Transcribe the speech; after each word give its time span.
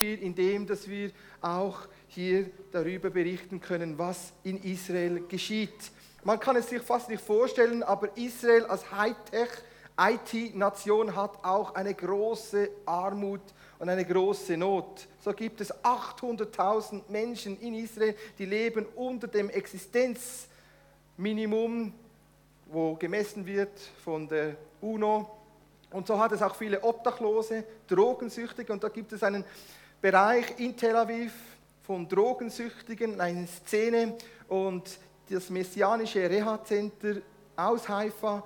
indem 0.00 0.66
dass 0.66 0.88
wir 0.88 1.10
auch 1.40 1.86
hier 2.08 2.50
darüber 2.72 3.10
berichten 3.10 3.60
können, 3.60 3.98
was 3.98 4.32
in 4.42 4.60
Israel 4.62 5.22
geschieht. 5.28 5.92
Man 6.24 6.40
kann 6.40 6.56
es 6.56 6.68
sich 6.68 6.82
fast 6.82 7.08
nicht 7.08 7.22
vorstellen, 7.22 7.82
aber 7.82 8.16
Israel 8.16 8.64
als 8.66 8.90
Hightech 8.90 9.48
IT-Nation 9.98 11.14
hat 11.14 11.44
auch 11.44 11.74
eine 11.74 11.94
große 11.94 12.70
Armut 12.86 13.42
und 13.78 13.90
eine 13.90 14.04
große 14.04 14.56
Not. 14.56 15.06
So 15.22 15.32
gibt 15.32 15.60
es 15.60 15.72
800.000 15.84 17.02
Menschen 17.08 17.60
in 17.60 17.74
Israel, 17.74 18.16
die 18.38 18.46
leben 18.46 18.86
unter 18.96 19.28
dem 19.28 19.50
Existenzminimum, 19.50 21.92
wo 22.66 22.94
gemessen 22.94 23.44
wird 23.44 23.78
von 24.02 24.26
der 24.26 24.56
UNO. 24.80 25.30
Und 25.90 26.06
so 26.06 26.18
hat 26.18 26.32
es 26.32 26.40
auch 26.40 26.54
viele 26.54 26.82
Obdachlose, 26.82 27.64
Drogensüchtige. 27.86 28.72
Und 28.72 28.82
da 28.82 28.88
gibt 28.88 29.12
es 29.12 29.22
einen 29.22 29.44
Bereich 30.00 30.58
in 30.58 30.74
Tel 30.74 30.96
Aviv 30.96 31.32
von 31.82 32.08
Drogensüchtigen, 32.08 33.20
eine 33.20 33.46
Szene. 33.46 34.16
Und 34.48 34.98
das 35.28 35.50
messianische 35.50 36.28
Reha-Center 36.28 37.16
aus 37.54 37.86
Haifa 37.86 38.42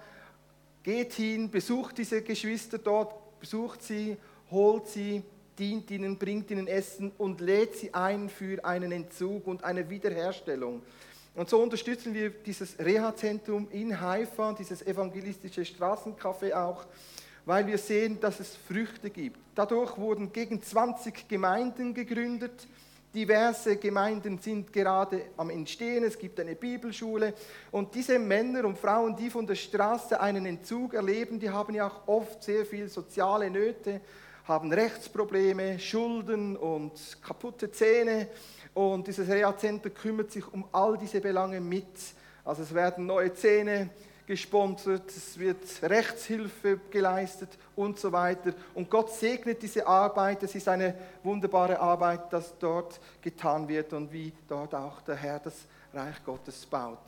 geht 0.82 1.12
hin, 1.12 1.48
besucht 1.48 1.98
diese 1.98 2.22
Geschwister 2.22 2.78
dort, 2.78 3.38
besucht 3.38 3.84
sie, 3.84 4.16
holt 4.50 4.88
sie, 4.88 5.22
dient 5.56 5.90
ihnen, 5.92 6.18
bringt 6.18 6.50
ihnen 6.50 6.66
Essen 6.66 7.12
und 7.18 7.40
lädt 7.40 7.76
sie 7.76 7.94
ein 7.94 8.28
für 8.28 8.64
einen 8.64 8.90
Entzug 8.90 9.46
und 9.46 9.62
eine 9.62 9.88
Wiederherstellung. 9.88 10.82
Und 11.36 11.48
so 11.48 11.62
unterstützen 11.62 12.14
wir 12.14 12.30
dieses 12.30 12.78
Reha-Zentrum 12.80 13.68
in 13.70 14.00
Haifa, 14.00 14.52
dieses 14.54 14.84
evangelistische 14.84 15.62
Straßencafé 15.62 16.52
auch, 16.54 16.84
weil 17.46 17.66
wir 17.66 17.78
sehen, 17.78 18.18
dass 18.20 18.40
es 18.40 18.56
Früchte 18.56 19.10
gibt. 19.10 19.38
Dadurch 19.54 19.96
wurden 19.98 20.32
gegen 20.32 20.62
20 20.62 21.28
Gemeinden 21.28 21.94
gegründet 21.94 22.66
Diverse 23.14 23.76
Gemeinden 23.76 24.38
sind 24.38 24.72
gerade 24.72 25.26
am 25.36 25.48
Entstehen. 25.48 26.02
Es 26.02 26.18
gibt 26.18 26.40
eine 26.40 26.56
Bibelschule. 26.56 27.32
Und 27.70 27.94
diese 27.94 28.18
Männer 28.18 28.64
und 28.64 28.76
Frauen, 28.76 29.14
die 29.14 29.30
von 29.30 29.46
der 29.46 29.54
Straße 29.54 30.20
einen 30.20 30.46
Entzug 30.46 30.94
erleben, 30.94 31.38
die 31.38 31.48
haben 31.48 31.74
ja 31.74 31.86
auch 31.86 32.08
oft 32.08 32.42
sehr 32.42 32.66
viel 32.66 32.88
soziale 32.88 33.48
Nöte, 33.50 34.00
haben 34.48 34.72
Rechtsprobleme, 34.72 35.78
Schulden 35.78 36.56
und 36.56 36.92
kaputte 37.22 37.70
Zähne. 37.70 38.26
Und 38.74 39.06
dieses 39.06 39.28
Reha-Center 39.28 39.90
kümmert 39.90 40.32
sich 40.32 40.52
um 40.52 40.64
all 40.72 40.98
diese 40.98 41.20
Belange 41.20 41.60
mit. 41.60 41.86
Also 42.44 42.64
es 42.64 42.74
werden 42.74 43.06
neue 43.06 43.32
Zähne 43.32 43.90
gesponsert, 44.26 45.08
es 45.08 45.38
wird 45.38 45.64
Rechtshilfe 45.82 46.80
geleistet 46.90 47.50
und 47.76 47.98
so 47.98 48.10
weiter. 48.10 48.54
Und 48.74 48.88
Gott 48.88 49.10
segnet 49.12 49.62
diese 49.62 49.86
Arbeit. 49.86 50.42
Es 50.42 50.54
ist 50.54 50.68
eine 50.68 50.94
wunderbare 51.22 51.78
Arbeit, 51.78 52.32
dass 52.32 52.58
dort 52.58 52.98
getan 53.20 53.68
wird 53.68 53.92
und 53.92 54.12
wie 54.12 54.32
dort 54.48 54.74
auch 54.74 55.00
der 55.02 55.16
Herr 55.16 55.40
das 55.40 55.54
Reich 55.92 56.24
Gottes 56.24 56.64
baut. 56.66 56.98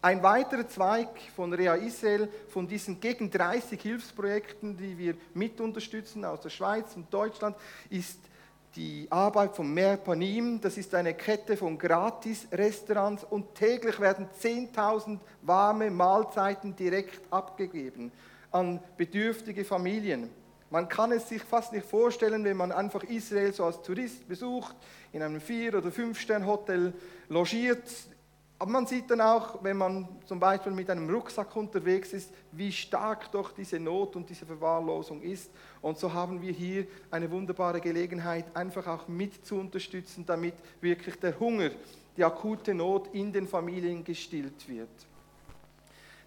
Ein 0.00 0.20
weiterer 0.20 0.66
Zweig 0.66 1.10
von 1.36 1.52
Rea 1.52 1.74
Israel, 1.74 2.28
von 2.48 2.66
diesen 2.66 2.98
gegen 2.98 3.30
30 3.30 3.80
Hilfsprojekten, 3.80 4.76
die 4.76 4.98
wir 4.98 5.14
mit 5.34 5.60
unterstützen 5.60 6.24
aus 6.24 6.40
der 6.40 6.50
Schweiz 6.50 6.96
und 6.96 7.12
Deutschland, 7.14 7.54
ist 7.88 8.18
die 8.76 9.06
Arbeit 9.10 9.54
von 9.54 9.72
Merpanim. 9.72 10.60
Das 10.60 10.78
ist 10.78 10.94
eine 10.94 11.14
Kette 11.14 11.56
von 11.56 11.78
Gratis-Restaurants 11.78 13.24
und 13.24 13.54
täglich 13.54 14.00
werden 14.00 14.28
10.000 14.42 15.18
warme 15.42 15.90
Mahlzeiten 15.90 16.74
direkt 16.74 17.20
abgegeben 17.30 18.12
an 18.50 18.80
bedürftige 18.96 19.64
Familien. 19.64 20.30
Man 20.70 20.88
kann 20.88 21.12
es 21.12 21.28
sich 21.28 21.42
fast 21.42 21.72
nicht 21.72 21.86
vorstellen, 21.86 22.44
wenn 22.44 22.56
man 22.56 22.72
einfach 22.72 23.02
Israel 23.04 23.52
so 23.52 23.64
als 23.64 23.82
Tourist 23.82 24.26
besucht, 24.26 24.74
in 25.12 25.22
einem 25.22 25.40
Vier- 25.40 25.76
oder 25.76 25.92
Fünf-Stern-Hotel 25.92 26.94
logiert, 27.28 27.82
aber 28.62 28.70
man 28.70 28.86
sieht 28.86 29.10
dann 29.10 29.20
auch, 29.20 29.60
wenn 29.64 29.76
man 29.76 30.06
zum 30.24 30.38
Beispiel 30.38 30.70
mit 30.70 30.88
einem 30.88 31.10
Rucksack 31.10 31.56
unterwegs 31.56 32.12
ist, 32.12 32.32
wie 32.52 32.70
stark 32.70 33.28
doch 33.32 33.50
diese 33.50 33.80
Not 33.80 34.14
und 34.14 34.30
diese 34.30 34.46
Verwahrlosung 34.46 35.20
ist. 35.20 35.50
Und 35.80 35.98
so 35.98 36.12
haben 36.12 36.40
wir 36.40 36.52
hier 36.52 36.86
eine 37.10 37.28
wunderbare 37.28 37.80
Gelegenheit, 37.80 38.44
einfach 38.54 38.86
auch 38.86 39.08
mit 39.08 39.44
zu 39.44 39.56
unterstützen, 39.56 40.24
damit 40.24 40.54
wirklich 40.80 41.16
der 41.16 41.40
Hunger, 41.40 41.70
die 42.16 42.22
akute 42.22 42.72
Not 42.72 43.08
in 43.12 43.32
den 43.32 43.48
Familien 43.48 44.04
gestillt 44.04 44.68
wird. 44.68 44.90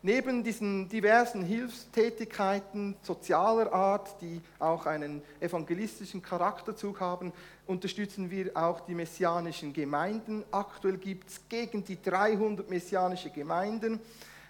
Neben 0.05 0.43
diesen 0.43 0.87
diversen 0.87 1.41
Hilfstätigkeiten 1.41 2.95
sozialer 3.01 3.73
Art, 3.73 4.21
die 4.21 4.39
auch 4.59 4.85
einen 4.85 5.23
evangelistischen 5.39 6.21
Charakterzug 6.21 6.99
haben, 6.99 7.33
unterstützen 7.65 8.29
wir 8.29 8.55
auch 8.55 8.81
die 8.81 8.93
messianischen 8.93 9.73
Gemeinden. 9.73 10.43
Aktuell 10.51 10.97
gibt 10.97 11.31
es 11.31 11.49
gegen 11.49 11.83
die 11.83 11.99
300 11.99 12.69
messianische 12.69 13.31
Gemeinden, 13.31 13.99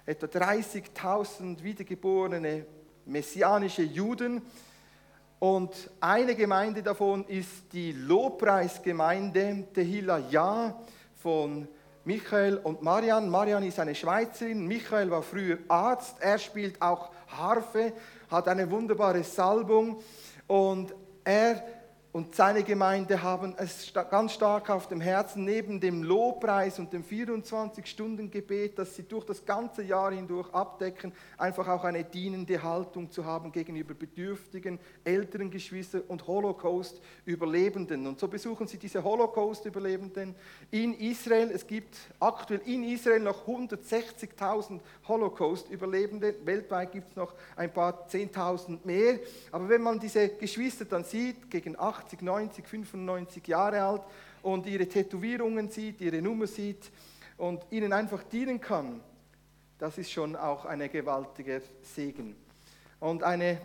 etwa 0.05 0.25
30.000 0.25 1.63
wiedergeborene 1.63 2.65
messianische 3.05 3.83
Juden. 3.83 4.41
Und 5.39 5.89
eine 6.01 6.35
Gemeinde 6.35 6.83
davon 6.83 7.23
ist 7.29 7.71
die 7.71 7.93
Lobpreisgemeinde 7.93 9.69
Tehillah 9.73 10.19
Ja 10.29 10.77
von 11.15 11.69
Michael 12.05 12.57
und 12.57 12.81
Marian. 12.81 13.29
Marian 13.29 13.63
ist 13.63 13.79
eine 13.79 13.95
Schweizerin, 13.95 14.67
Michael 14.67 15.09
war 15.09 15.23
früher 15.23 15.57
Arzt, 15.67 16.17
er 16.19 16.37
spielt 16.37 16.81
auch 16.81 17.09
Harfe, 17.27 17.93
hat 18.29 18.47
eine 18.47 18.69
wunderbare 18.69 19.23
Salbung. 19.23 20.01
Und 20.47 20.93
er 21.23 21.63
und 22.15 22.33
seine 22.33 22.63
Gemeinde 22.63 23.21
haben 23.23 23.55
es 23.57 23.91
ganz 24.09 24.31
stark 24.31 24.69
auf 24.69 24.87
dem 24.87 25.01
Herzen, 25.01 25.43
neben 25.43 25.81
dem 25.81 26.01
Lobpreis 26.01 26.79
und 26.79 26.93
dem 26.93 27.03
24-Stunden-Gebet, 27.03 28.79
das 28.79 28.95
sie 28.95 29.03
durch 29.03 29.25
das 29.25 29.45
ganze 29.45 29.83
Jahr 29.83 30.13
hindurch 30.13 30.49
abdecken, 30.53 31.11
einfach 31.37 31.67
auch 31.67 31.83
eine 31.83 32.05
dienende 32.05 32.63
Haltung 32.63 33.11
zu 33.11 33.25
haben 33.25 33.51
gegenüber 33.51 33.93
bedürftigen, 33.93 34.79
älteren 35.03 35.51
Geschwistern 35.51 36.03
und 36.07 36.25
Holocaust-Überlebenden. 36.25 38.07
Und 38.07 38.17
so 38.17 38.29
besuchen 38.29 38.65
sie 38.65 38.77
diese 38.77 39.03
Holocaust-Überlebenden 39.03 40.35
in 40.71 40.93
Israel. 40.93 41.51
Es 41.51 41.67
gibt 41.67 41.97
aktuell 42.21 42.61
in 42.63 42.85
Israel 42.85 43.19
noch 43.19 43.45
160.000 43.45 44.79
Holocaust-Überlebende. 45.05 46.33
Weltweit 46.45 46.93
gibt 46.93 47.09
es 47.09 47.17
noch 47.17 47.33
ein 47.57 47.73
paar 47.73 48.07
10.000 48.07 48.85
mehr. 48.85 49.19
Aber 49.51 49.67
wenn 49.67 49.81
man 49.81 49.99
diese 49.99 50.29
Geschwister 50.29 50.85
dann 50.85 51.03
sieht, 51.03 51.51
gegen 51.51 51.77
8 51.77 52.04
80, 52.05 52.21
90, 52.21 52.67
95 52.67 53.47
Jahre 53.47 53.81
alt 53.81 54.01
und 54.43 54.67
ihre 54.67 54.87
Tätowierungen 54.87 55.69
sieht, 55.69 56.01
ihre 56.01 56.21
Nummer 56.21 56.45
sieht 56.45 56.91
und 57.37 57.65
ihnen 57.71 57.93
einfach 57.93 58.21
dienen 58.23 58.61
kann, 58.61 59.01
das 59.79 59.97
ist 59.97 60.11
schon 60.11 60.35
auch 60.35 60.65
ein 60.65 60.87
gewaltiger 60.89 61.61
Segen. 61.81 62.35
Und 62.99 63.23
eine 63.23 63.59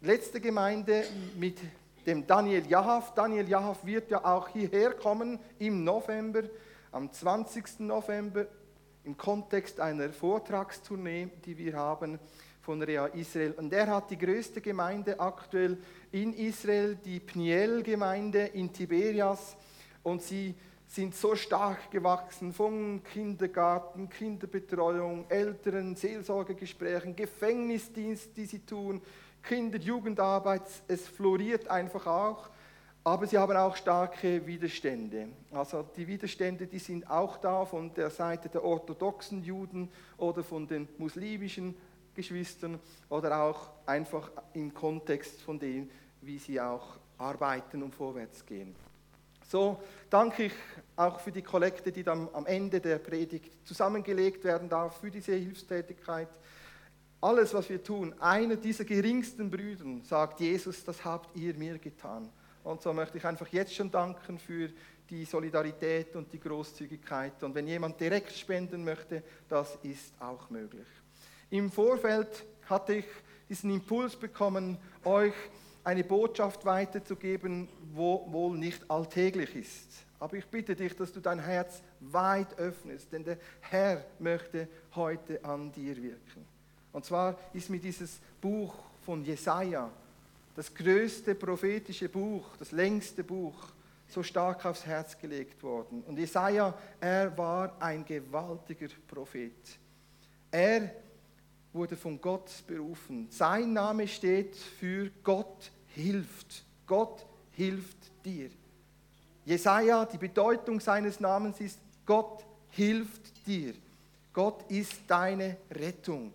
letzte 0.00 0.40
Gemeinde 0.40 1.04
mit 1.36 1.58
dem 2.04 2.26
Daniel 2.26 2.66
Jahav. 2.66 3.14
Daniel 3.14 3.48
Jahav 3.48 3.86
wird 3.86 4.10
ja 4.10 4.24
auch 4.24 4.48
hierher 4.48 4.92
kommen 4.94 5.38
im 5.58 5.84
November, 5.84 6.42
am 6.90 7.10
20. 7.10 7.80
November, 7.80 8.46
im 9.04 9.16
Kontext 9.16 9.78
einer 9.80 10.10
Vortragstournee, 10.10 11.28
die 11.44 11.56
wir 11.56 11.76
haben 11.76 12.18
von 12.64 12.82
Rea 12.82 13.06
Israel. 13.06 13.52
Und 13.52 13.72
er 13.72 13.86
hat 13.88 14.10
die 14.10 14.18
größte 14.18 14.60
Gemeinde 14.62 15.20
aktuell 15.20 15.76
in 16.10 16.32
Israel, 16.32 16.96
die 16.96 17.20
Pniel-Gemeinde 17.20 18.46
in 18.54 18.72
Tiberias. 18.72 19.54
Und 20.02 20.22
sie 20.22 20.54
sind 20.86 21.14
so 21.14 21.34
stark 21.34 21.90
gewachsen 21.90 22.52
von 22.54 23.02
Kindergarten, 23.04 24.08
Kinderbetreuung, 24.08 25.26
Eltern, 25.28 25.94
Seelsorgegesprächen, 25.94 27.14
Gefängnisdienst, 27.14 28.34
die 28.34 28.46
sie 28.46 28.60
tun, 28.60 29.02
Kinder, 29.42 29.78
Jugendarbeit. 29.78 30.62
Es 30.88 31.06
floriert 31.06 31.68
einfach 31.68 32.06
auch. 32.06 32.48
Aber 33.06 33.26
sie 33.26 33.36
haben 33.36 33.54
auch 33.54 33.76
starke 33.76 34.46
Widerstände. 34.46 35.28
Also 35.52 35.84
die 35.94 36.06
Widerstände, 36.06 36.66
die 36.66 36.78
sind 36.78 37.10
auch 37.10 37.36
da 37.36 37.66
von 37.66 37.92
der 37.92 38.08
Seite 38.08 38.48
der 38.48 38.64
orthodoxen 38.64 39.44
Juden 39.44 39.90
oder 40.16 40.42
von 40.42 40.66
den 40.66 40.88
muslimischen 40.96 41.74
Geschwistern 42.14 42.78
oder 43.08 43.42
auch 43.42 43.70
einfach 43.86 44.30
im 44.54 44.72
Kontext 44.72 45.42
von 45.42 45.58
dem, 45.58 45.90
wie 46.20 46.38
sie 46.38 46.60
auch 46.60 46.96
arbeiten 47.18 47.82
und 47.82 47.94
vorwärts 47.94 48.44
gehen. 48.44 48.74
So 49.46 49.80
danke 50.08 50.44
ich 50.44 50.52
auch 50.96 51.20
für 51.20 51.30
die 51.30 51.42
Kollekte, 51.42 51.92
die 51.92 52.02
dann 52.02 52.28
am 52.32 52.46
Ende 52.46 52.80
der 52.80 52.98
Predigt 52.98 53.52
zusammengelegt 53.66 54.42
werden 54.44 54.68
darf, 54.68 55.00
für 55.00 55.10
diese 55.10 55.34
Hilfstätigkeit. 55.34 56.28
Alles, 57.20 57.54
was 57.54 57.68
wir 57.68 57.82
tun, 57.82 58.14
einer 58.20 58.56
dieser 58.56 58.84
geringsten 58.84 59.50
Brüder 59.50 59.84
sagt 60.02 60.40
Jesus, 60.40 60.84
das 60.84 61.04
habt 61.04 61.36
ihr 61.36 61.54
mir 61.54 61.78
getan. 61.78 62.30
Und 62.62 62.82
so 62.82 62.92
möchte 62.92 63.18
ich 63.18 63.24
einfach 63.24 63.48
jetzt 63.48 63.74
schon 63.74 63.90
danken 63.90 64.38
für 64.38 64.70
die 65.08 65.24
Solidarität 65.24 66.16
und 66.16 66.32
die 66.32 66.40
Großzügigkeit. 66.40 67.42
Und 67.42 67.54
wenn 67.54 67.66
jemand 67.66 68.00
direkt 68.00 68.32
spenden 68.32 68.84
möchte, 68.84 69.22
das 69.48 69.78
ist 69.82 70.14
auch 70.20 70.48
möglich. 70.50 70.86
Im 71.54 71.70
Vorfeld 71.70 72.44
hatte 72.68 72.94
ich 72.94 73.04
diesen 73.48 73.70
Impuls 73.70 74.16
bekommen, 74.16 74.76
euch 75.04 75.34
eine 75.84 76.02
Botschaft 76.02 76.64
weiterzugeben, 76.64 77.68
wo 77.92 78.26
wohl 78.32 78.58
nicht 78.58 78.90
alltäglich 78.90 79.54
ist. 79.54 80.04
Aber 80.18 80.36
ich 80.36 80.44
bitte 80.46 80.74
dich, 80.74 80.96
dass 80.96 81.12
du 81.12 81.20
dein 81.20 81.38
Herz 81.38 81.80
weit 82.00 82.58
öffnest, 82.58 83.12
denn 83.12 83.22
der 83.22 83.38
Herr 83.60 84.04
möchte 84.18 84.66
heute 84.96 85.44
an 85.44 85.70
dir 85.70 85.96
wirken. 85.96 86.44
Und 86.92 87.04
zwar 87.04 87.38
ist 87.52 87.70
mir 87.70 87.78
dieses 87.78 88.18
Buch 88.40 88.74
von 89.06 89.22
Jesaja, 89.24 89.88
das 90.56 90.74
größte 90.74 91.36
prophetische 91.36 92.08
Buch, 92.08 92.48
das 92.58 92.72
längste 92.72 93.22
Buch, 93.22 93.68
so 94.08 94.24
stark 94.24 94.66
aufs 94.66 94.84
Herz 94.84 95.16
gelegt 95.16 95.62
worden. 95.62 96.02
Und 96.02 96.18
Jesaja, 96.18 96.76
er 97.00 97.38
war 97.38 97.80
ein 97.80 98.04
gewaltiger 98.04 98.88
Prophet. 99.06 99.78
Er 100.50 101.03
wurde 101.74 101.96
von 101.96 102.20
Gott 102.20 102.50
berufen. 102.66 103.26
Sein 103.30 103.72
Name 103.72 104.06
steht 104.08 104.56
für 104.56 105.10
Gott 105.22 105.72
hilft. 105.88 106.64
Gott 106.86 107.26
hilft 107.52 107.96
dir. 108.24 108.50
Jesaja, 109.44 110.06
die 110.06 110.18
Bedeutung 110.18 110.80
seines 110.80 111.20
Namens 111.20 111.60
ist 111.60 111.78
Gott 112.06 112.44
hilft 112.70 113.46
dir. 113.46 113.74
Gott 114.32 114.70
ist 114.70 115.02
deine 115.06 115.56
Rettung. 115.70 116.32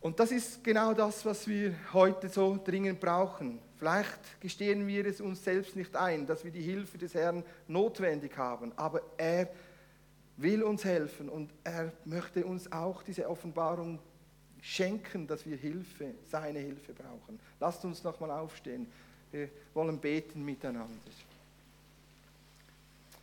Und 0.00 0.18
das 0.20 0.30
ist 0.30 0.62
genau 0.62 0.94
das, 0.94 1.24
was 1.24 1.46
wir 1.48 1.74
heute 1.92 2.28
so 2.28 2.58
dringend 2.64 3.00
brauchen. 3.00 3.58
Vielleicht 3.76 4.40
gestehen 4.40 4.86
wir 4.86 5.06
es 5.06 5.20
uns 5.20 5.44
selbst 5.44 5.76
nicht 5.76 5.94
ein, 5.96 6.26
dass 6.26 6.44
wir 6.44 6.50
die 6.50 6.62
Hilfe 6.62 6.98
des 6.98 7.14
Herrn 7.14 7.44
notwendig 7.66 8.36
haben, 8.36 8.72
aber 8.76 9.02
er 9.16 9.48
will 10.38 10.62
uns 10.62 10.84
helfen 10.84 11.28
und 11.28 11.50
er 11.64 11.92
möchte 12.04 12.46
uns 12.46 12.70
auch 12.72 13.02
diese 13.02 13.28
Offenbarung 13.28 13.98
schenken, 14.62 15.26
dass 15.26 15.44
wir 15.46 15.56
Hilfe, 15.56 16.14
seine 16.24 16.58
Hilfe 16.60 16.92
brauchen. 16.92 17.38
Lasst 17.60 17.84
uns 17.84 18.02
nochmal 18.02 18.30
aufstehen. 18.30 18.86
Wir 19.30 19.48
wollen 19.74 19.98
beten 19.98 20.44
miteinander. 20.44 20.88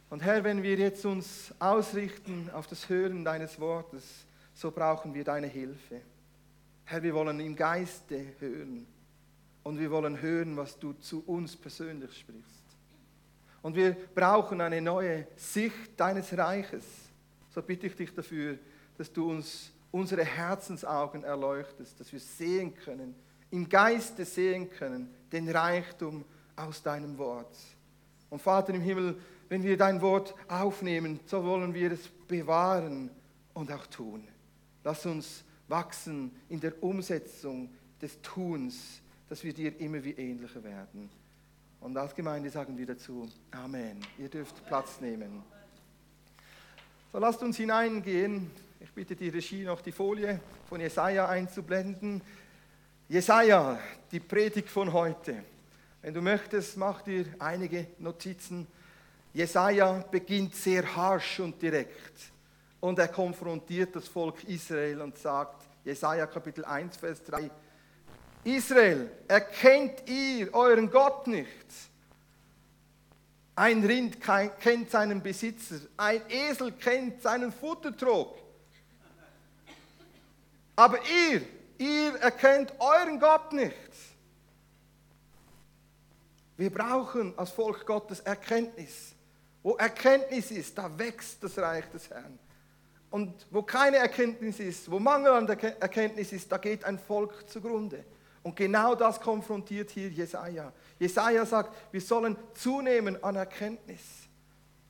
Und 0.10 0.24
Herr, 0.24 0.44
wenn 0.44 0.62
wir 0.62 0.76
jetzt 0.76 1.06
uns 1.06 1.54
ausrichten 1.60 2.50
auf 2.54 2.68
das 2.68 2.88
Hören 2.88 3.26
deines 3.26 3.60
Wortes, 3.60 4.26
so 4.54 4.72
brauchen 4.72 5.14
wir 5.14 5.24
deine 5.24 5.48
Hilfe. 5.48 6.02
Herr, 6.86 7.02
wir 7.02 7.14
wollen 7.14 7.40
im 7.40 7.56
Geiste 7.56 8.26
hören 8.40 8.86
und 9.64 9.80
wir 9.80 9.90
wollen 9.90 10.22
hören, 10.22 10.56
was 10.56 10.78
du 10.78 10.94
zu 10.94 11.24
uns 11.26 11.56
persönlich 11.56 12.16
sprichst. 12.18 12.66
Und 13.64 13.76
wir 13.76 13.98
brauchen 14.14 14.62
eine 14.62 14.80
neue 14.80 15.26
Sicht 15.36 16.00
deines 16.00 16.38
Reiches. 16.38 16.86
So 17.56 17.62
bitte 17.62 17.88
ich 17.88 17.96
dich 17.96 18.14
dafür, 18.14 18.60
dass 18.98 19.14
du 19.14 19.32
uns 19.32 19.72
unsere 19.90 20.26
Herzensaugen 20.26 21.24
erleuchtest, 21.24 21.98
dass 21.98 22.12
wir 22.12 22.20
sehen 22.20 22.76
können, 22.76 23.16
im 23.50 23.70
Geiste 23.70 24.26
sehen 24.26 24.70
können, 24.70 25.10
den 25.32 25.48
Reichtum 25.50 26.26
aus 26.58 26.84
deinem 26.84 27.18
Wort. 27.18 27.56
Und 28.30 28.42
Vater 28.42 28.74
im 28.74 28.82
Himmel, 28.82 29.18
wenn 29.48 29.64
wir 29.64 29.78
dein 29.78 30.02
Wort 30.02 30.36
aufnehmen, 30.50 31.22
so 31.28 31.46
wollen 31.46 31.74
wir 31.74 31.94
es 31.94 32.10
bewahren 32.28 33.10
und 33.54 33.72
auch 33.72 33.88
tun. 33.88 34.28
Lass 34.84 35.06
uns 35.06 35.46
wachsen 35.70 36.36
in 36.50 36.60
der 36.60 36.84
Umsetzung 36.84 37.74
des 38.02 38.22
Tuns, 38.22 39.02
dass 39.30 39.46
wir 39.46 39.54
dir 39.54 39.80
immer 39.80 40.04
wie 40.04 40.12
ähnlicher 40.12 40.62
werden. 40.62 41.10
Und 41.80 41.96
als 41.96 42.14
Gemeinde 42.14 42.50
sagen 42.50 42.78
wir 42.78 42.86
dazu, 42.86 43.30
Amen. 43.52 44.02
Ihr 44.18 44.28
dürft 44.28 44.66
Platz 44.66 45.00
nehmen. 45.00 45.42
So 47.16 47.22
lasst 47.22 47.42
uns 47.44 47.56
hineingehen. 47.56 48.52
Ich 48.82 48.92
bitte 48.92 49.16
die 49.16 49.30
Regie 49.30 49.64
noch 49.64 49.80
die 49.80 49.94
Folie 49.94 50.38
von 50.68 50.82
Jesaja 50.82 51.30
einzublenden. 51.30 52.22
Jesaja, 53.08 53.80
die 54.12 54.20
Predigt 54.20 54.68
von 54.68 54.92
heute. 54.92 55.42
Wenn 56.02 56.14
du 56.14 56.22
möchtest, 56.22 56.76
mach 56.76 57.04
dir 57.04 57.26
einige 57.40 57.88
Notizen. 58.00 58.68
Jesaja 59.34 60.04
beginnt 60.12 60.56
sehr 60.56 60.94
harsch 60.94 61.40
und 61.40 61.62
direkt 61.62 62.34
und 62.82 63.00
er 63.00 63.08
konfrontiert 63.08 63.96
das 63.96 64.10
Volk 64.10 64.44
Israel 64.44 65.00
und 65.00 65.18
sagt, 65.18 65.64
Jesaja 65.86 66.28
Kapitel 66.28 66.66
1, 66.66 66.98
Vers 66.98 67.24
3, 67.24 67.50
Israel, 68.44 69.10
erkennt 69.26 70.04
ihr 70.10 70.54
euren 70.54 70.92
Gott 70.92 71.28
nicht? 71.28 71.95
Ein 73.56 73.86
Rind 73.86 74.18
kennt 74.60 74.92
seinen 74.92 75.22
Besitzer, 75.22 75.80
ein 75.96 76.22
Esel 76.30 76.74
kennt 76.74 77.22
seinen 77.22 77.54
Futtertrog. 77.54 78.38
Aber 80.76 80.98
ihr, 81.30 81.42
ihr 81.78 82.16
erkennt 82.20 82.74
euren 82.80 83.18
Gott 83.18 83.54
nicht. 83.54 83.74
Wir 86.58 86.70
brauchen 86.70 87.34
als 87.38 87.52
Volk 87.52 87.86
Gottes 87.86 88.20
Erkenntnis. 88.22 89.14
Wo 89.64 89.76
Erkenntnis 89.76 90.52
ist, 90.52 90.78
da 90.78 90.98
wächst 90.98 91.42
das 91.42 91.58
Reich 91.58 91.86
des 91.92 92.10
Herrn. 92.10 92.38
Und 93.10 93.48
wo 93.50 93.62
keine 93.62 93.98
Erkenntnis 93.98 94.60
ist, 94.60 94.92
wo 94.92 95.00
Mangel 95.00 95.32
an 95.32 95.48
Erkenntnis 95.48 96.34
ist, 96.34 96.52
da 96.52 96.58
geht 96.58 96.84
ein 96.84 97.00
Volk 97.00 97.50
zugrunde. 97.50 98.04
Und 98.46 98.56
genau 98.56 98.94
das 98.94 99.20
konfrontiert 99.20 99.90
hier 99.90 100.08
Jesaja. 100.08 100.72
Jesaja 101.00 101.48
sagt, 101.48 101.76
wir 101.92 102.00
sollen 102.00 102.38
zunehmen 102.54 103.24
an 103.24 103.38
Erkenntnis. 103.38 104.04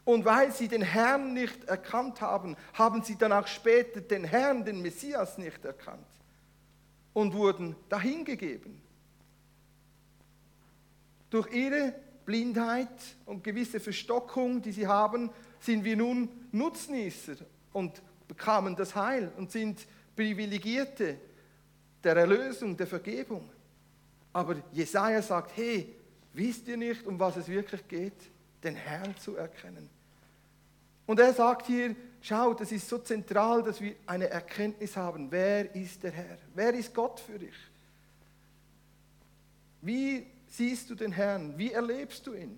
Und 0.04 0.26
weil 0.26 0.52
sie 0.52 0.68
den 0.68 0.82
Herrn 0.82 1.34
nicht 1.34 1.64
erkannt 1.64 2.20
haben, 2.20 2.58
haben 2.74 3.02
sie 3.02 3.16
dann 3.16 3.32
auch 3.32 3.48
später 3.48 4.02
den 4.02 4.26
Herrn, 4.26 4.66
den 4.66 4.82
Messias, 4.82 5.38
nicht 5.38 5.64
erkannt 5.64 6.06
und 7.14 7.34
wurden 7.34 7.78
dahingegeben. 7.88 8.82
Durch 11.30 11.50
ihre 11.54 11.96
Blindheit 12.26 12.90
und 13.26 13.42
gewisse 13.42 13.80
Verstockung, 13.80 14.62
die 14.62 14.74
sie 14.74 14.86
haben, 14.86 15.30
sind 15.62 15.86
wir 15.86 15.96
nun 15.96 16.28
Nutznießer 16.52 17.38
und 17.72 18.02
bekamen 18.28 18.76
das 18.76 18.96
Heil 18.96 19.32
und 19.38 19.50
sind 19.50 19.88
Privilegierte 20.14 21.18
der 22.06 22.16
Erlösung, 22.16 22.78
der 22.78 22.88
Vergebung. 22.88 23.50
Aber 24.32 24.56
Jesaja 24.72 25.22
sagt: 25.22 25.58
Hey, 25.58 25.96
wisst 26.34 26.68
ihr 26.68 26.78
nicht, 26.78 27.06
um 27.06 27.20
was 27.20 27.38
es 27.38 27.48
wirklich 27.48 27.86
geht? 27.88 28.32
Den 28.64 28.76
Herrn 28.76 29.18
zu 29.18 29.36
erkennen. 29.36 29.90
Und 31.06 31.20
er 31.20 31.34
sagt 31.34 31.68
hier: 31.68 31.96
Schaut, 32.22 32.62
es 32.62 32.72
ist 32.72 32.88
so 32.88 32.98
zentral, 33.00 33.64
dass 33.64 33.82
wir 33.82 33.96
eine 34.06 34.30
Erkenntnis 34.30 34.96
haben. 34.96 35.32
Wer 35.32 35.74
ist 35.76 36.02
der 36.04 36.12
Herr? 36.12 36.38
Wer 36.54 36.74
ist 36.74 36.94
Gott 36.94 37.20
für 37.20 37.38
dich? 37.38 37.56
Wie 39.82 40.26
siehst 40.48 40.90
du 40.90 40.96
den 40.96 41.12
Herrn? 41.12 41.58
Wie 41.58 41.72
erlebst 41.72 42.26
du 42.26 42.34
ihn? 42.34 42.58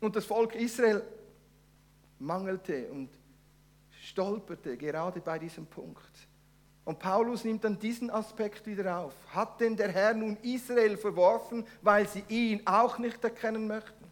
Und 0.00 0.14
das 0.14 0.26
Volk 0.26 0.54
Israel 0.54 1.02
mangelte 2.18 2.88
und 2.88 3.08
stolperte 4.02 4.76
gerade 4.76 5.20
bei 5.20 5.38
diesem 5.38 5.66
Punkt. 5.66 6.27
Und 6.88 7.00
Paulus 7.00 7.44
nimmt 7.44 7.64
dann 7.64 7.78
diesen 7.78 8.08
Aspekt 8.08 8.66
wieder 8.66 9.00
auf. 9.00 9.12
Hat 9.34 9.60
denn 9.60 9.76
der 9.76 9.92
Herr 9.92 10.14
nun 10.14 10.38
Israel 10.40 10.96
verworfen, 10.96 11.66
weil 11.82 12.08
sie 12.08 12.24
ihn 12.30 12.62
auch 12.64 12.96
nicht 12.96 13.22
erkennen 13.22 13.66
möchten? 13.66 14.06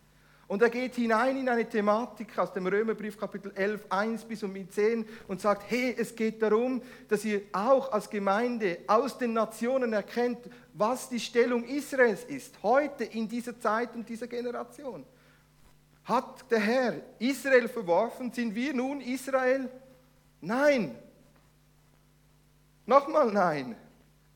Und 0.46 0.60
er 0.60 0.68
geht 0.68 0.94
hinein 0.94 1.38
in 1.38 1.48
eine 1.48 1.66
Thematik 1.66 2.38
aus 2.38 2.52
dem 2.52 2.66
Römerbrief 2.66 3.18
Kapitel 3.18 3.50
11, 3.54 3.86
1 3.88 4.24
bis 4.26 4.42
um 4.42 4.54
10 4.70 5.06
und 5.26 5.40
sagt, 5.40 5.70
hey, 5.70 5.96
es 5.98 6.14
geht 6.14 6.42
darum, 6.42 6.82
dass 7.08 7.24
ihr 7.24 7.40
auch 7.50 7.90
als 7.92 8.10
Gemeinde 8.10 8.80
aus 8.86 9.16
den 9.16 9.32
Nationen 9.32 9.94
erkennt, 9.94 10.40
was 10.74 11.08
die 11.08 11.18
Stellung 11.18 11.64
Israels 11.64 12.24
ist, 12.24 12.62
heute 12.62 13.04
in 13.04 13.26
dieser 13.26 13.58
Zeit 13.58 13.94
und 13.94 14.06
dieser 14.06 14.26
Generation. 14.26 15.02
Hat 16.04 16.44
der 16.50 16.60
Herr 16.60 16.94
Israel 17.20 17.68
verworfen? 17.68 18.30
Sind 18.30 18.54
wir 18.54 18.74
nun 18.74 19.00
Israel? 19.00 19.70
Nein. 20.42 20.94
Nochmal 22.86 23.32
nein. 23.32 23.76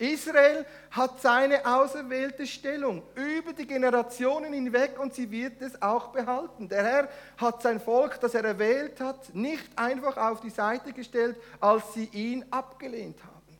Israel 0.01 0.65
hat 0.91 1.21
seine 1.21 1.65
auserwählte 1.67 2.47
Stellung 2.47 3.03
über 3.15 3.53
die 3.53 3.67
Generationen 3.67 4.53
hinweg 4.55 4.99
und 4.99 5.13
sie 5.13 5.31
wird 5.31 5.61
es 5.61 5.81
auch 5.83 6.09
behalten. 6.09 6.69
Der 6.71 6.83
Herr 6.83 7.09
hat 7.37 7.61
sein 7.61 7.79
Volk, 7.79 8.19
das 8.19 8.35
er 8.35 8.45
erwählt 8.45 8.99
hat, 8.99 9.35
nicht 9.35 9.69
einfach 9.77 10.17
auf 10.17 10.41
die 10.41 10.49
Seite 10.49 10.95
gestellt, 10.95 11.37
als 11.61 11.93
sie 11.93 12.07
ihn 12.13 12.47
abgelehnt 12.51 13.23
haben. 13.23 13.59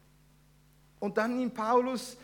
Und 0.99 1.19
dann 1.19 1.37
nimmt 1.37 1.55
Paulus 1.55 2.17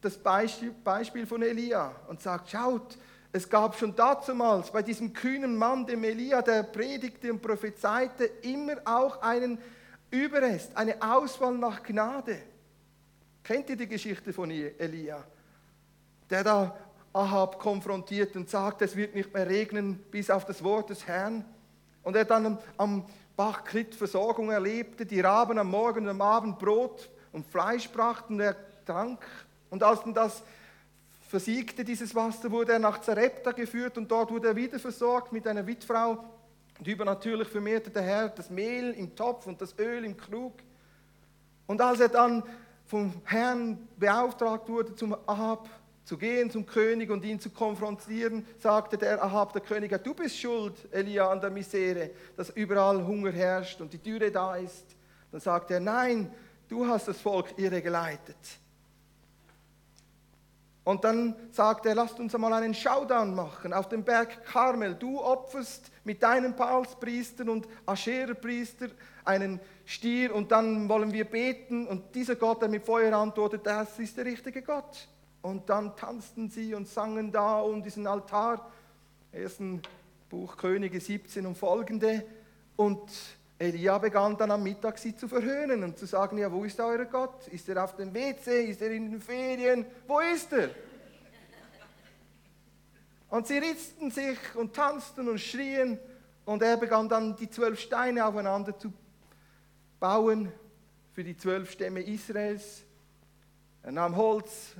das 0.00 0.16
Beispiel 0.16 1.26
von 1.26 1.42
Elia 1.42 1.92
und 2.06 2.22
sagt, 2.22 2.50
schaut, 2.50 2.96
es 3.32 3.48
gab 3.50 3.76
schon 3.76 3.96
dazumals 3.96 4.70
bei 4.70 4.82
diesem 4.82 5.12
kühnen 5.12 5.56
Mann, 5.56 5.86
dem 5.86 6.04
Elia, 6.04 6.40
der 6.40 6.62
predigte 6.62 7.32
und 7.32 7.42
prophezeite, 7.42 8.24
immer 8.42 8.76
auch 8.84 9.20
einen 9.22 9.58
Überrest, 10.24 10.76
eine 10.76 11.00
Auswahl 11.00 11.56
nach 11.56 11.82
Gnade. 11.82 12.38
Kennt 13.42 13.70
ihr 13.70 13.76
die 13.76 13.88
Geschichte 13.88 14.32
von 14.32 14.50
Elia? 14.50 15.24
Der 16.28 16.42
da 16.42 16.76
Ahab 17.12 17.58
konfrontiert 17.58 18.36
und 18.36 18.50
sagt, 18.50 18.82
es 18.82 18.94
wird 18.94 19.14
nicht 19.14 19.32
mehr 19.32 19.48
regnen 19.48 19.98
bis 20.10 20.28
auf 20.28 20.44
das 20.44 20.62
Wort 20.62 20.90
des 20.90 21.06
Herrn. 21.06 21.44
Und 22.02 22.14
er 22.14 22.24
dann 22.24 22.58
am 22.76 23.04
Bach 23.36 23.64
Krit 23.64 23.94
Versorgung 23.94 24.50
erlebte, 24.50 25.06
die 25.06 25.20
Raben 25.20 25.58
am 25.58 25.70
Morgen 25.70 26.04
und 26.04 26.08
am 26.08 26.20
Abend 26.20 26.58
Brot 26.58 27.08
und 27.32 27.46
Fleisch 27.46 27.88
brachten 27.90 28.34
und 28.34 28.40
er 28.40 28.56
trank. 28.84 29.24
Und 29.70 29.82
als 29.82 30.02
dann 30.02 30.14
das 30.14 30.42
versiegte 31.28 31.84
dieses 31.84 32.14
Wasser, 32.14 32.50
wurde 32.50 32.72
er 32.72 32.78
nach 32.78 33.00
Zarepta 33.00 33.52
geführt 33.52 33.98
und 33.98 34.10
dort 34.10 34.30
wurde 34.30 34.48
er 34.48 34.56
wieder 34.56 34.78
versorgt 34.78 35.32
mit 35.32 35.46
einer 35.46 35.66
Witfrau. 35.66 36.24
Und 36.78 36.86
übernatürlich 36.86 37.48
vermehrte 37.48 37.90
der 37.90 38.02
Herr 38.02 38.28
das 38.28 38.50
Mehl 38.50 38.92
im 38.92 39.14
Topf 39.14 39.46
und 39.46 39.60
das 39.60 39.78
Öl 39.78 40.04
im 40.04 40.16
Krug. 40.16 40.54
Und 41.66 41.80
als 41.80 42.00
er 42.00 42.08
dann 42.08 42.42
vom 42.84 43.12
Herrn 43.24 43.88
beauftragt 43.98 44.68
wurde, 44.68 44.94
zum 44.94 45.16
Ahab 45.26 45.68
zu 46.04 46.16
gehen, 46.16 46.50
zum 46.50 46.64
König 46.64 47.10
und 47.10 47.24
ihn 47.24 47.40
zu 47.40 47.50
konfrontieren, 47.50 48.46
sagte 48.58 48.96
der 48.96 49.22
Ahab, 49.22 49.52
der 49.52 49.62
König, 49.62 49.92
du 50.04 50.14
bist 50.14 50.38
schuld, 50.38 50.74
Elia, 50.92 51.28
an 51.28 51.40
der 51.40 51.50
Misere, 51.50 52.10
dass 52.36 52.50
überall 52.50 53.04
Hunger 53.04 53.32
herrscht 53.32 53.80
und 53.80 53.92
die 53.92 53.98
Dürre 53.98 54.30
da 54.30 54.56
ist. 54.56 54.96
Dann 55.32 55.40
sagte 55.40 55.74
er, 55.74 55.80
nein, 55.80 56.32
du 56.68 56.86
hast 56.86 57.08
das 57.08 57.20
Volk 57.20 57.58
irre 57.58 57.82
geleitet. 57.82 58.36
Und 60.86 61.02
dann 61.02 61.34
sagte 61.50 61.88
er, 61.88 61.96
lasst 61.96 62.20
uns 62.20 62.32
einmal 62.32 62.52
einen 62.52 62.72
Showdown 62.72 63.34
machen 63.34 63.72
auf 63.72 63.88
dem 63.88 64.04
Berg 64.04 64.44
Karmel. 64.44 64.94
Du 64.94 65.20
opferst 65.20 65.90
mit 66.04 66.22
deinen 66.22 66.54
Paulspriestern 66.54 67.48
und 67.48 67.66
Aschererpriester 67.86 68.90
einen 69.24 69.58
Stier 69.84 70.32
und 70.32 70.52
dann 70.52 70.88
wollen 70.88 71.12
wir 71.12 71.24
beten. 71.24 71.88
Und 71.88 72.14
dieser 72.14 72.36
Gott, 72.36 72.62
der 72.62 72.68
mit 72.68 72.84
Feuer 72.84 73.18
antwortet, 73.18 73.66
das 73.66 73.98
ist 73.98 74.16
der 74.16 74.26
richtige 74.26 74.62
Gott. 74.62 75.08
Und 75.42 75.68
dann 75.68 75.96
tanzten 75.96 76.48
sie 76.48 76.72
und 76.72 76.86
sangen 76.86 77.32
da 77.32 77.58
um 77.58 77.82
diesen 77.82 78.06
Altar. 78.06 78.70
Ersten 79.32 79.82
Buch 80.30 80.56
Könige 80.56 81.00
17 81.00 81.46
und 81.46 81.58
folgende. 81.58 82.24
Und 82.76 83.10
Elia 83.58 83.96
begann 83.98 84.36
dann 84.36 84.50
am 84.50 84.62
Mittag 84.62 84.98
sie 84.98 85.16
zu 85.16 85.28
verhöhnen 85.28 85.82
und 85.82 85.98
zu 85.98 86.04
sagen, 86.04 86.36
ja, 86.36 86.52
wo 86.52 86.64
ist 86.64 86.78
euer 86.78 87.06
Gott? 87.06 87.48
Ist 87.48 87.68
er 87.68 87.82
auf 87.82 87.96
dem 87.96 88.12
WC? 88.12 88.66
Ist 88.66 88.82
er 88.82 88.90
in 88.90 89.10
den 89.10 89.20
Ferien? 89.20 89.86
Wo 90.06 90.20
ist 90.20 90.52
er? 90.52 90.70
Und 93.30 93.46
sie 93.46 93.58
ritzten 93.58 94.10
sich 94.10 94.38
und 94.54 94.74
tanzten 94.74 95.28
und 95.28 95.38
schrien 95.38 95.98
und 96.44 96.62
er 96.62 96.76
begann 96.76 97.08
dann 97.08 97.34
die 97.36 97.50
zwölf 97.50 97.80
Steine 97.80 98.24
aufeinander 98.24 98.78
zu 98.78 98.92
bauen 99.98 100.52
für 101.12 101.24
die 101.24 101.36
zwölf 101.36 101.70
Stämme 101.70 102.02
Israels. 102.02 102.82
Er 103.82 103.92
nahm 103.92 104.16
Holz, 104.16 104.76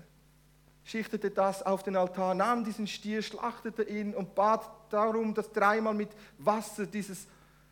schichtete 0.85 1.31
das 1.31 1.65
auf 1.65 1.83
den 1.83 1.97
Altar, 1.97 2.35
nahm 2.35 2.65
diesen 2.65 2.87
Stier, 2.87 3.23
schlachtete 3.23 3.83
ihn 3.83 4.15
und 4.15 4.35
bat 4.35 4.69
darum, 4.91 5.35
dass 5.35 5.51
dreimal 5.51 5.95
mit 5.95 6.11
Wasser 6.39 6.87
dieses 6.87 7.27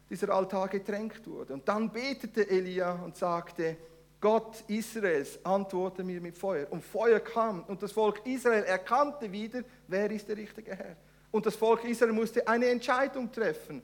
dieser 0.09 0.31
Altar 0.31 0.69
getränkt 0.69 1.27
wurde. 1.27 1.55
Und 1.55 1.69
dann 1.69 1.91
betete 1.91 2.49
Elia 2.49 2.93
und 2.93 3.17
sagte, 3.17 3.77
Gott 4.25 4.65
Israels, 4.69 5.39
antworte 5.45 6.03
mir 6.03 6.19
mit 6.19 6.39
Feuer. 6.39 6.67
Und 6.71 6.83
Feuer 6.83 7.21
kam 7.21 7.63
und 7.65 7.83
das 7.83 7.93
Volk 7.93 8.23
Israel 8.25 8.65
erkannte 8.65 9.31
wieder, 9.31 9.63
wer 9.87 10.11
ist 10.11 10.27
der 10.27 10.39
richtige 10.39 10.75
Herr. 10.75 10.97
Und 11.31 11.45
das 11.45 11.57
Volk 11.57 11.85
Israel 11.85 12.13
musste 12.15 12.49
eine 12.49 12.69
Entscheidung 12.69 13.31
treffen, 13.31 13.83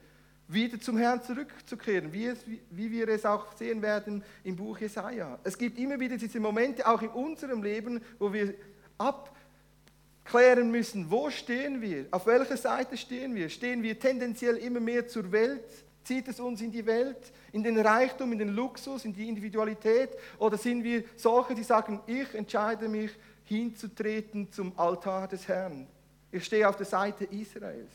wieder 0.49 0.81
zum 0.81 0.97
Herrn 0.97 1.23
zurückzukehren, 1.23 2.11
wie, 2.13 2.25
es, 2.25 2.39
wie 2.47 2.91
wir 2.91 3.09
es 3.09 3.27
auch 3.27 3.55
sehen 3.55 3.83
werden 3.83 4.25
im 4.43 4.57
Buch 4.57 4.79
Jesaja. 4.79 5.39
Es 5.45 5.59
gibt 5.59 5.79
immer 5.79 6.01
wieder 6.01 6.17
diese 6.17 6.41
Momente, 6.41 6.87
auch 6.87 7.03
in 7.03 7.11
unserem 7.11 7.63
Leben, 7.63 8.01
wo 8.19 8.33
wir 8.33 8.55
abklären 8.97 10.71
müssen, 10.71 11.11
wo 11.11 11.29
stehen 11.29 11.83
wir, 11.83 12.07
auf 12.13 12.27
welcher 12.27 12.57
Seite 12.57 12.97
stehen 12.97 13.35
wir. 13.35 13.51
Stehen 13.51 13.83
wir 13.83 13.99
tendenziell 13.99 14.57
immer 14.57 14.81
mehr 14.81 15.07
zur 15.07 15.31
Welt, 15.31 15.85
Zieht 16.05 16.29
es 16.29 16.41
uns 16.41 16.61
in 16.61 16.71
die 16.71 16.85
Welt, 16.87 17.33
in 17.53 17.63
den 17.63 17.79
Reichtum, 17.79 18.33
in 18.33 18.39
den 18.39 18.51
Luxus, 18.51 19.05
in 19.05 19.13
die 19.13 19.29
Individualität? 19.29 20.11
Oder 20.39 20.57
sind 20.57 20.83
wir 20.83 21.05
solche, 21.17 21.55
die 21.55 21.63
sagen, 21.63 22.01
ich 22.07 22.35
entscheide 22.35 22.89
mich 22.89 23.11
hinzutreten 23.45 24.51
zum 24.51 24.73
Altar 24.79 25.29
des 25.29 25.47
Herrn? 25.47 25.87
Ich 26.33 26.45
stehe 26.45 26.69
auf 26.69 26.77
der 26.77 26.87
Seite 26.87 27.25
Israels. 27.25 27.93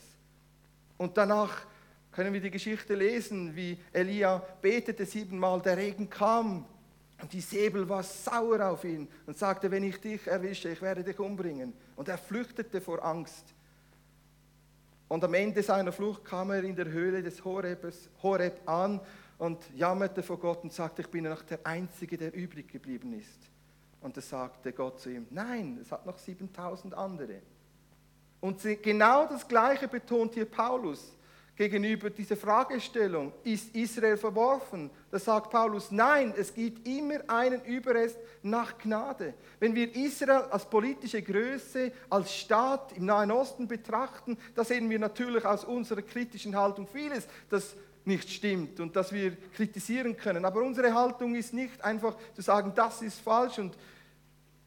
Und 0.96 1.16
danach 1.16 1.66
können 2.12 2.32
wir 2.32 2.40
die 2.40 2.50
Geschichte 2.50 2.94
lesen, 2.94 3.54
wie 3.54 3.78
Elia 3.92 4.42
betete 4.62 5.04
siebenmal, 5.04 5.60
der 5.60 5.76
Regen 5.76 6.08
kam 6.08 6.64
und 7.20 7.32
die 7.32 7.40
Säbel 7.40 7.88
war 7.88 8.02
sauer 8.02 8.68
auf 8.68 8.84
ihn 8.84 9.08
und 9.26 9.38
sagte, 9.38 9.70
wenn 9.70 9.84
ich 9.84 10.00
dich 10.00 10.26
erwische, 10.26 10.68
ich 10.68 10.82
werde 10.82 11.02
dich 11.02 11.18
umbringen. 11.18 11.72
Und 11.96 12.08
er 12.08 12.18
flüchtete 12.18 12.80
vor 12.80 13.04
Angst. 13.04 13.54
Und 15.08 15.22
am 15.22 15.34
Ende 15.34 15.62
seiner 15.62 15.92
Flucht 15.92 16.24
kam 16.24 16.50
er 16.50 16.64
in 16.64 16.74
der 16.74 16.86
Höhle 16.86 17.22
des 17.22 17.44
Horebes, 17.44 18.08
Horeb 18.22 18.68
an 18.68 19.00
und 19.38 19.58
jammerte 19.74 20.22
vor 20.22 20.38
Gott 20.38 20.64
und 20.64 20.72
sagte, 20.72 21.02
ich 21.02 21.08
bin 21.08 21.24
noch 21.24 21.42
der 21.42 21.60
Einzige, 21.64 22.16
der 22.16 22.34
übrig 22.34 22.70
geblieben 22.70 23.12
ist. 23.12 23.50
Und 24.00 24.16
da 24.16 24.20
sagte 24.20 24.72
Gott 24.72 25.00
zu 25.00 25.10
ihm, 25.10 25.26
nein, 25.30 25.78
es 25.80 25.92
hat 25.92 26.06
noch 26.06 26.18
7000 26.18 26.94
andere. 26.94 27.40
Und 28.40 28.60
genau 28.82 29.26
das 29.26 29.46
Gleiche 29.46 29.88
betont 29.88 30.34
hier 30.34 30.44
Paulus 30.44 31.15
gegenüber 31.56 32.10
dieser 32.10 32.36
Fragestellung, 32.36 33.32
ist 33.42 33.74
Israel 33.74 34.16
verworfen? 34.16 34.90
Da 35.10 35.18
sagt 35.18 35.50
Paulus, 35.50 35.90
nein, 35.90 36.34
es 36.36 36.52
gibt 36.52 36.86
immer 36.86 37.18
einen 37.28 37.64
Überrest 37.64 38.18
nach 38.42 38.76
Gnade. 38.78 39.34
Wenn 39.58 39.74
wir 39.74 39.94
Israel 39.96 40.42
als 40.50 40.68
politische 40.68 41.22
Größe, 41.22 41.92
als 42.10 42.34
Staat 42.34 42.92
im 42.96 43.06
Nahen 43.06 43.30
Osten 43.30 43.66
betrachten, 43.66 44.36
da 44.54 44.64
sehen 44.64 44.90
wir 44.90 44.98
natürlich 44.98 45.44
aus 45.44 45.64
unserer 45.64 46.02
kritischen 46.02 46.54
Haltung 46.54 46.86
vieles, 46.86 47.26
das 47.48 47.74
nicht 48.04 48.30
stimmt 48.30 48.78
und 48.78 48.94
das 48.94 49.12
wir 49.12 49.36
kritisieren 49.56 50.16
können. 50.16 50.44
Aber 50.44 50.62
unsere 50.62 50.94
Haltung 50.94 51.34
ist 51.34 51.52
nicht 51.52 51.82
einfach 51.82 52.16
zu 52.34 52.42
sagen, 52.42 52.72
das 52.74 53.02
ist 53.02 53.18
falsch 53.18 53.58
und 53.58 53.76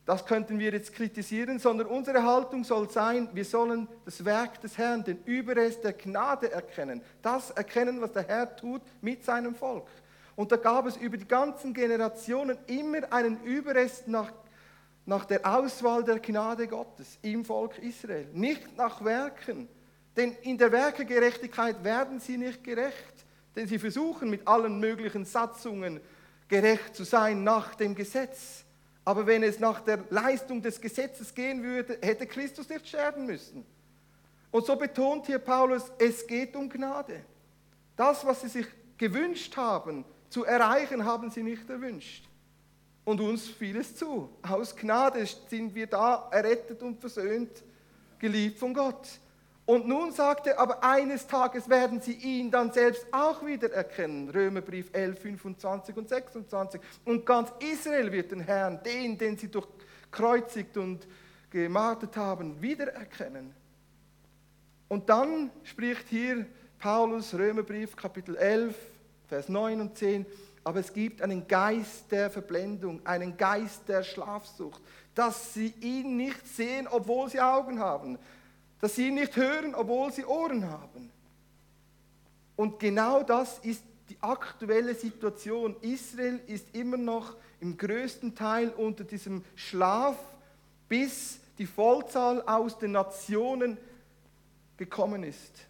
das 0.10 0.26
könnten 0.26 0.58
wir 0.58 0.72
jetzt 0.72 0.96
kritisieren, 0.96 1.60
sondern 1.60 1.86
unsere 1.86 2.24
Haltung 2.24 2.64
soll 2.64 2.90
sein, 2.90 3.30
wir 3.32 3.46
sollen 3.46 3.88
das 4.06 4.26
Werk 4.26 4.60
des 4.60 4.76
Herrn, 4.76 5.04
den 5.04 5.24
Überrest 5.24 5.84
der 5.84 5.94
Gnade 5.94 6.52
erkennen. 6.52 7.04
Das 7.22 7.52
erkennen, 7.52 8.02
was 8.02 8.14
der 8.14 8.28
Herr 8.28 8.56
tut 8.56 8.82
mit 9.02 9.24
seinem 9.24 9.54
Volk. 9.54 9.86
Und 10.36 10.52
da 10.52 10.56
gab 10.56 10.88
es 10.88 10.98
über 10.98 11.16
die 11.16 11.28
ganzen 11.28 11.76
Generationen 11.76 12.58
immer 12.66 13.14
einen 13.14 13.44
Überrest 13.44 14.08
nach, 14.08 14.32
nach 15.06 15.26
der 15.26 15.46
Auswahl 15.46 16.04
der 16.04 16.18
Gnade 16.18 16.68
Gottes 16.68 17.20
im 17.22 17.46
Volk 17.46 17.78
Israel. 17.78 18.30
Nicht 18.34 18.76
nach 18.78 19.06
Werken. 19.06 19.70
Denn 20.18 20.36
in 20.42 20.58
der 20.58 20.72
Werkegerechtigkeit 20.72 21.84
werden 21.84 22.20
sie 22.20 22.38
nicht 22.38 22.64
gerecht. 22.64 23.14
Denn 23.56 23.68
sie 23.68 23.78
versuchen 23.78 24.32
mit 24.32 24.48
allen 24.48 24.80
möglichen 24.80 25.26
Satzungen 25.26 26.00
gerecht 26.48 26.96
zu 26.96 27.04
sein 27.04 27.44
nach 27.44 27.76
dem 27.76 27.94
Gesetz. 27.94 28.66
Aber 29.10 29.26
wenn 29.26 29.42
es 29.42 29.60
nach 29.60 29.82
der 29.82 30.06
Leistung 30.12 30.62
des 30.62 30.80
Gesetzes 30.80 31.34
gehen 31.34 31.64
würde, 31.64 31.98
hätte 32.00 32.28
Christus 32.28 32.70
nicht 32.70 32.88
sterben 32.88 33.26
müssen. 33.26 33.66
Und 34.52 34.68
so 34.68 34.76
betont 34.76 35.26
hier 35.26 35.40
Paulus, 35.40 35.92
es 35.98 36.28
geht 36.28 36.56
um 36.56 36.70
Gnade. 36.70 37.26
Das, 37.96 38.24
was 38.24 38.42
sie 38.42 38.50
sich 38.50 38.68
gewünscht 39.00 39.58
haben 39.58 40.06
zu 40.30 40.46
erreichen, 40.46 41.04
haben 41.04 41.32
sie 41.32 41.42
nicht 41.42 41.68
erwünscht. 41.68 42.30
Und 43.04 43.20
uns 43.20 43.48
fiel 43.48 43.78
es 43.78 43.96
zu. 43.96 44.30
Aus 44.44 44.76
Gnade 44.76 45.26
sind 45.26 45.74
wir 45.74 45.88
da 45.88 46.30
errettet 46.30 46.84
und 46.84 47.00
versöhnt, 47.02 47.64
geliebt 48.20 48.60
von 48.60 48.76
Gott. 48.76 49.08
Und 49.70 49.88
nun 49.88 50.12
sagt 50.12 50.48
er, 50.48 50.58
aber 50.58 50.84
eines 50.84 51.28
Tages 51.28 51.70
werden 51.70 52.02
sie 52.02 52.14
ihn 52.14 52.50
dann 52.50 52.74
selbst 52.74 53.06
auch 53.12 53.46
wieder 53.46 53.72
erkennen. 53.72 54.28
Römerbrief 54.28 54.90
11, 54.94 55.20
25 55.20 55.96
und 55.96 56.10
26. 56.10 56.82
Und 57.06 57.24
ganz 57.24 57.54
Israel 57.60 58.12
wird 58.12 58.32
den 58.32 58.40
Herrn, 58.40 58.82
den, 58.82 59.16
den 59.16 59.38
sie 59.38 59.48
durchkreuzigt 59.48 60.76
und 60.76 61.08
gemartet 61.52 62.18
haben, 62.18 62.60
wiedererkennen. 62.60 63.54
Und 64.88 65.08
dann 65.08 65.52
spricht 65.62 66.08
hier 66.08 66.48
Paulus, 66.80 67.36
Römerbrief, 67.36 67.96
Kapitel 67.96 68.38
11, 68.38 68.76
Vers 69.28 69.50
9 69.50 69.82
und 69.82 69.96
10. 69.96 70.26
Aber 70.64 70.80
es 70.80 70.92
gibt 70.92 71.22
einen 71.22 71.48
Geist 71.48 72.12
der 72.12 72.32
Verblendung, 72.32 73.06
einen 73.06 73.38
Geist 73.38 73.88
der 73.88 74.02
Schlafsucht, 74.02 74.82
dass 75.14 75.54
sie 75.54 75.76
ihn 75.80 76.18
nicht 76.18 76.48
sehen, 76.48 76.88
obwohl 76.90 77.30
sie 77.30 77.40
Augen 77.40 77.80
haben 77.80 78.18
dass 78.82 78.96
sie 78.96 79.12
nicht 79.12 79.36
hören, 79.36 79.76
obwohl 79.76 80.12
sie 80.12 80.26
Ohren 80.26 80.70
haben. 80.70 81.12
Und 82.56 82.80
genau 82.80 83.24
das 83.24 83.60
ist 83.60 83.84
die 84.10 84.18
aktuelle 84.22 84.96
Situation. 84.96 85.76
Israel 85.82 86.40
ist 86.48 86.66
immer 86.74 86.98
noch 86.98 87.36
im 87.60 87.78
größten 87.78 88.36
Teil 88.36 88.70
unter 88.70 89.04
diesem 89.04 89.44
Schlaf, 89.56 90.18
bis 90.88 91.40
die 91.58 91.66
Vollzahl 91.66 92.42
aus 92.44 92.78
den 92.78 92.94
Nationen 92.94 93.78
gekommen 94.78 95.24
ist. 95.24 95.68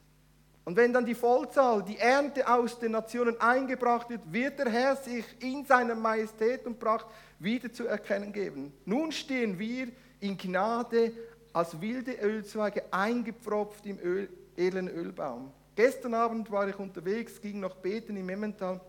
Und 0.65 0.75
wenn 0.75 0.93
dann 0.93 1.05
die 1.05 1.15
Vollzahl, 1.15 1.83
die 1.83 1.97
Ernte 1.97 2.47
aus 2.47 2.77
den 2.77 2.91
Nationen 2.91 3.41
eingebracht 3.41 4.09
wird, 4.09 4.21
wird 4.31 4.59
der 4.59 4.69
Herr 4.69 4.95
sich 4.95 5.25
in 5.39 5.65
seiner 5.65 5.95
Majestät 5.95 6.65
und 6.67 6.79
Pracht 6.79 7.07
wieder 7.39 7.73
zu 7.73 7.87
erkennen 7.87 8.31
geben. 8.31 8.71
Nun 8.85 9.11
stehen 9.11 9.57
wir 9.57 9.87
in 10.19 10.37
Gnade 10.37 11.11
als 11.53 11.79
wilde 11.81 12.13
Ölzweige 12.13 12.83
eingepfropft 12.91 13.85
im 13.85 13.99
Öl, 13.99 14.29
edlen 14.55 14.87
Ölbaum. 14.87 15.51
Gestern 15.75 16.13
Abend 16.13 16.51
war 16.51 16.67
ich 16.67 16.77
unterwegs, 16.77 17.39
ging 17.41 17.59
noch 17.59 17.75
beten 17.75 18.17
im 18.17 18.27
Emmental, 18.29 18.81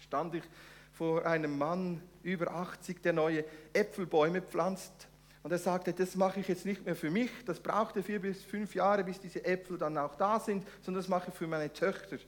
stand 0.00 0.36
ich 0.36 0.44
vor 0.92 1.26
einem 1.26 1.58
Mann 1.58 2.00
über 2.22 2.52
80, 2.52 3.02
der 3.02 3.12
neue 3.12 3.44
Äpfelbäume 3.72 4.42
pflanzt. 4.42 5.08
Und 5.42 5.52
er 5.52 5.58
sagte, 5.58 5.92
das 5.92 6.16
mache 6.16 6.40
ich 6.40 6.48
jetzt 6.48 6.66
nicht 6.66 6.84
mehr 6.84 6.96
für 6.96 7.10
mich, 7.10 7.30
das 7.46 7.60
brauchte 7.60 8.02
vier 8.02 8.20
bis 8.20 8.42
fünf 8.42 8.74
Jahre, 8.74 9.04
bis 9.04 9.20
diese 9.20 9.44
Äpfel 9.44 9.78
dann 9.78 9.96
auch 9.96 10.14
da 10.14 10.40
sind, 10.40 10.66
sondern 10.82 11.02
das 11.02 11.08
mache 11.08 11.30
ich 11.30 11.34
für 11.34 11.46
meine 11.46 11.72
Töchter. 11.72 12.18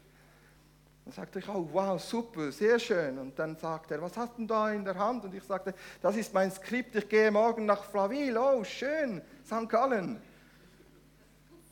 Dann 1.05 1.15
sagte 1.15 1.39
ich, 1.39 1.49
oh 1.49 1.69
wow, 1.73 2.01
super, 2.01 2.53
sehr 2.53 2.79
schön. 2.79 3.19
Und 3.19 3.39
dann 3.39 3.57
sagte 3.57 3.95
er, 3.95 4.03
was 4.03 4.17
hast 4.17 4.39
du 4.39 4.47
da 4.47 4.71
in 4.71 4.85
der 4.85 4.97
Hand? 4.97 5.25
Und 5.25 5.35
ich 5.35 5.43
sagte, 5.43 5.75
das 6.01 6.17
ist 6.17 6.33
mein 6.33 6.51
Skript, 6.51 6.95
ich 6.95 7.09
gehe 7.09 7.31
morgen 7.31 7.67
nach 7.67 7.85
Flaville, 7.85 8.41
oh 8.41 8.63
schön, 8.65 9.21
St. 9.45 9.69
Gallen. 9.69 10.21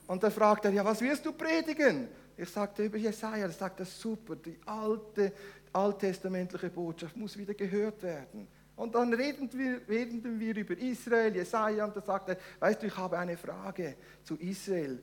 Und 0.06 0.22
dann 0.22 0.32
fragte 0.32 0.68
er, 0.68 0.74
ja, 0.74 0.84
was 0.84 1.00
wirst 1.02 1.24
du 1.26 1.32
predigen? 1.32 2.08
Ich 2.36 2.48
sagte 2.48 2.84
über 2.84 2.96
Jesaja, 2.96 3.46
er 3.46 3.50
sagte, 3.50 3.84
super, 3.84 4.36
die 4.36 4.58
alte, 4.64 5.32
alttestamentliche 5.72 6.70
Botschaft 6.70 7.16
muss 7.16 7.36
wieder 7.36 7.52
gehört 7.52 8.02
werden. 8.02 8.48
Und 8.76 8.94
dann 8.94 9.12
reden 9.12 9.50
wir, 9.52 9.80
reden 9.88 10.38
wir 10.38 10.56
über 10.56 10.78
Israel, 10.78 11.34
Jesaja, 11.34 11.84
und 11.84 11.96
da 11.96 12.00
sagt 12.00 12.28
er, 12.28 12.38
weißt 12.60 12.80
du, 12.80 12.86
ich 12.86 12.96
habe 12.96 13.18
eine 13.18 13.36
Frage 13.36 13.96
zu 14.22 14.36
Israel. 14.36 15.02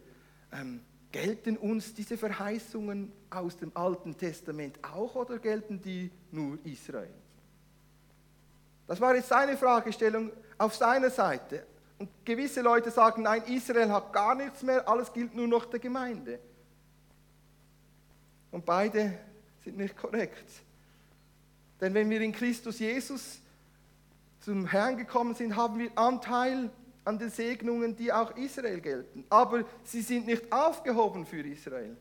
Ähm, 0.53 0.79
gelten 1.15 1.55
uns 1.55 1.93
diese 1.93 2.17
Verheißungen 2.17 3.09
aus 3.29 3.55
dem 3.55 3.71
Alten 3.73 4.17
Testament 4.17 4.77
auch 4.83 5.15
oder 5.15 5.39
gelten 5.39 5.81
die 5.81 6.11
nur 6.29 6.57
Israel? 6.65 7.13
Das 8.85 8.99
war 8.99 9.15
jetzt 9.15 9.29
seine 9.29 9.55
Fragestellung 9.55 10.29
auf 10.57 10.75
seiner 10.75 11.09
Seite. 11.09 11.65
Und 11.99 12.09
gewisse 12.25 12.59
Leute 12.61 12.91
sagen, 12.91 13.23
nein, 13.23 13.43
Israel 13.45 13.93
hat 13.93 14.11
gar 14.11 14.35
nichts 14.35 14.61
mehr, 14.61 14.85
alles 14.89 15.13
gilt 15.13 15.33
nur 15.33 15.47
noch 15.47 15.63
der 15.63 15.79
Gemeinde. 15.79 16.37
Und 18.51 18.65
beide 18.65 19.17
sind 19.63 19.77
nicht 19.77 19.95
korrekt. 19.95 20.51
Denn 21.79 21.93
wenn 21.93 22.09
wir 22.09 22.19
in 22.19 22.33
Christus 22.33 22.79
Jesus 22.79 23.39
zum 24.41 24.65
Herrn 24.65 24.97
gekommen 24.97 25.33
sind, 25.33 25.55
haben 25.55 25.79
wir 25.79 25.97
Anteil 25.97 26.69
an 27.05 27.19
den 27.19 27.29
Segnungen, 27.29 27.95
die 27.95 28.11
auch 28.11 28.35
Israel 28.35 28.81
gelten. 28.81 29.23
Aber 29.29 29.63
sie 29.83 30.01
sind 30.01 30.25
nicht 30.25 30.51
aufgehoben 30.51 31.25
für 31.25 31.41
Israel. 31.41 31.95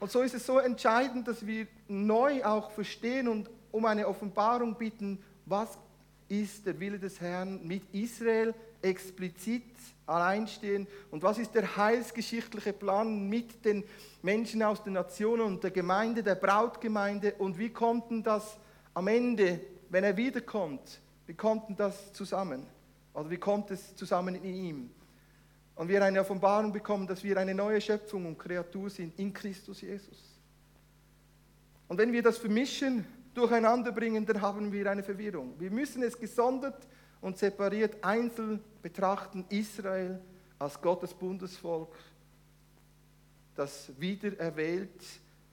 Und 0.00 0.10
so 0.10 0.22
ist 0.22 0.34
es 0.34 0.44
so 0.44 0.58
entscheidend, 0.58 1.28
dass 1.28 1.46
wir 1.46 1.66
neu 1.86 2.42
auch 2.44 2.70
verstehen 2.70 3.28
und 3.28 3.48
um 3.70 3.84
eine 3.84 4.08
Offenbarung 4.08 4.74
bitten, 4.74 5.22
was 5.46 5.78
ist 6.28 6.66
der 6.66 6.78
Wille 6.80 6.98
des 6.98 7.20
Herrn 7.20 7.66
mit 7.66 7.82
Israel 7.92 8.54
explizit 8.82 9.62
alleinstehen 10.06 10.86
und 11.10 11.22
was 11.22 11.38
ist 11.38 11.54
der 11.54 11.76
heilsgeschichtliche 11.76 12.72
Plan 12.72 13.28
mit 13.28 13.64
den 13.64 13.84
Menschen 14.22 14.62
aus 14.62 14.82
den 14.82 14.94
Nationen 14.94 15.42
und 15.42 15.62
der 15.62 15.70
Gemeinde, 15.70 16.22
der 16.22 16.34
Brautgemeinde 16.34 17.34
und 17.38 17.58
wie 17.58 17.70
kommt 17.70 18.10
denn 18.10 18.22
das 18.22 18.56
am 18.94 19.06
Ende, 19.06 19.60
wenn 19.90 20.04
er 20.04 20.16
wiederkommt, 20.16 21.00
wie 21.30 21.34
kommt 21.34 21.68
denn 21.68 21.76
das 21.76 22.12
zusammen? 22.12 22.66
Oder 23.14 23.30
wie 23.30 23.36
kommt 23.36 23.70
es 23.70 23.94
zusammen 23.94 24.34
in 24.34 24.52
ihm? 24.52 24.90
Und 25.76 25.86
wir 25.86 26.04
eine 26.04 26.20
Offenbarung 26.22 26.72
bekommen, 26.72 27.06
dass 27.06 27.22
wir 27.22 27.36
eine 27.36 27.54
neue 27.54 27.80
Schöpfung 27.80 28.26
und 28.26 28.36
Kreatur 28.36 28.90
sind 28.90 29.16
in 29.16 29.32
Christus 29.32 29.80
Jesus. 29.80 30.18
Und 31.86 31.98
wenn 31.98 32.12
wir 32.12 32.20
das 32.20 32.36
vermischen, 32.36 33.06
durcheinander 33.32 33.92
bringen, 33.92 34.26
dann 34.26 34.40
haben 34.40 34.72
wir 34.72 34.90
eine 34.90 35.04
Verwirrung. 35.04 35.54
Wir 35.56 35.70
müssen 35.70 36.02
es 36.02 36.18
gesondert 36.18 36.84
und 37.20 37.38
separiert 37.38 38.02
einzeln 38.02 38.58
betrachten. 38.82 39.44
Israel 39.50 40.20
als 40.58 40.80
Gottes 40.80 41.14
Bundesvolk, 41.14 41.94
das 43.54 43.92
wieder 44.00 44.36
erwählt 44.36 45.00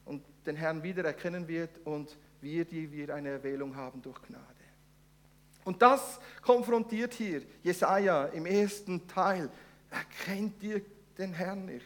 und 0.05 0.23
den 0.43 0.55
Herrn 0.55 0.81
wieder 0.81 1.05
erkennen 1.05 1.47
wird 1.47 1.69
und 1.85 2.17
wir, 2.41 2.65
die 2.65 2.91
wir 2.91 3.13
eine 3.13 3.29
Erwählung 3.29 3.75
haben 3.75 4.01
durch 4.01 4.19
Gnade. 4.23 4.56
Und 5.67 5.81
das 5.81 6.21
konfrontiert 6.41 7.13
hier 7.13 7.41
Jesaja 7.61 8.27
im 8.27 8.45
ersten 8.45 9.05
Teil. 9.05 9.49
Erkennt 9.91 10.63
ihr 10.63 10.79
den 11.17 11.33
Herrn 11.33 11.65
nicht? 11.65 11.83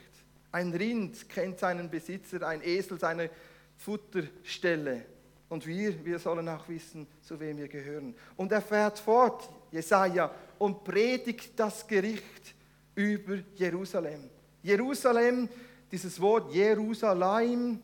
Ein 0.51 0.71
Rind 0.71 1.27
kennt 1.27 1.57
seinen 1.57 1.89
Besitzer, 1.89 2.47
ein 2.47 2.61
Esel 2.61 2.99
seine 2.99 3.31
Futterstelle. 3.77 5.03
Und 5.49 5.65
wir, 5.65 6.05
wir 6.05 6.19
sollen 6.19 6.47
auch 6.47 6.69
wissen, 6.69 7.07
zu 7.23 7.39
wem 7.39 7.57
wir 7.57 7.67
gehören. 7.67 8.13
Und 8.37 8.51
er 8.51 8.61
fährt 8.61 8.99
fort, 8.99 9.49
Jesaja, 9.71 10.29
und 10.59 10.83
predigt 10.83 11.53
das 11.55 11.87
Gericht 11.87 12.53
über 12.93 13.39
Jerusalem. 13.55 14.29
Jerusalem, 14.61 15.49
dieses 15.91 16.21
Wort 16.21 16.53
Jerusalem, 16.53 17.81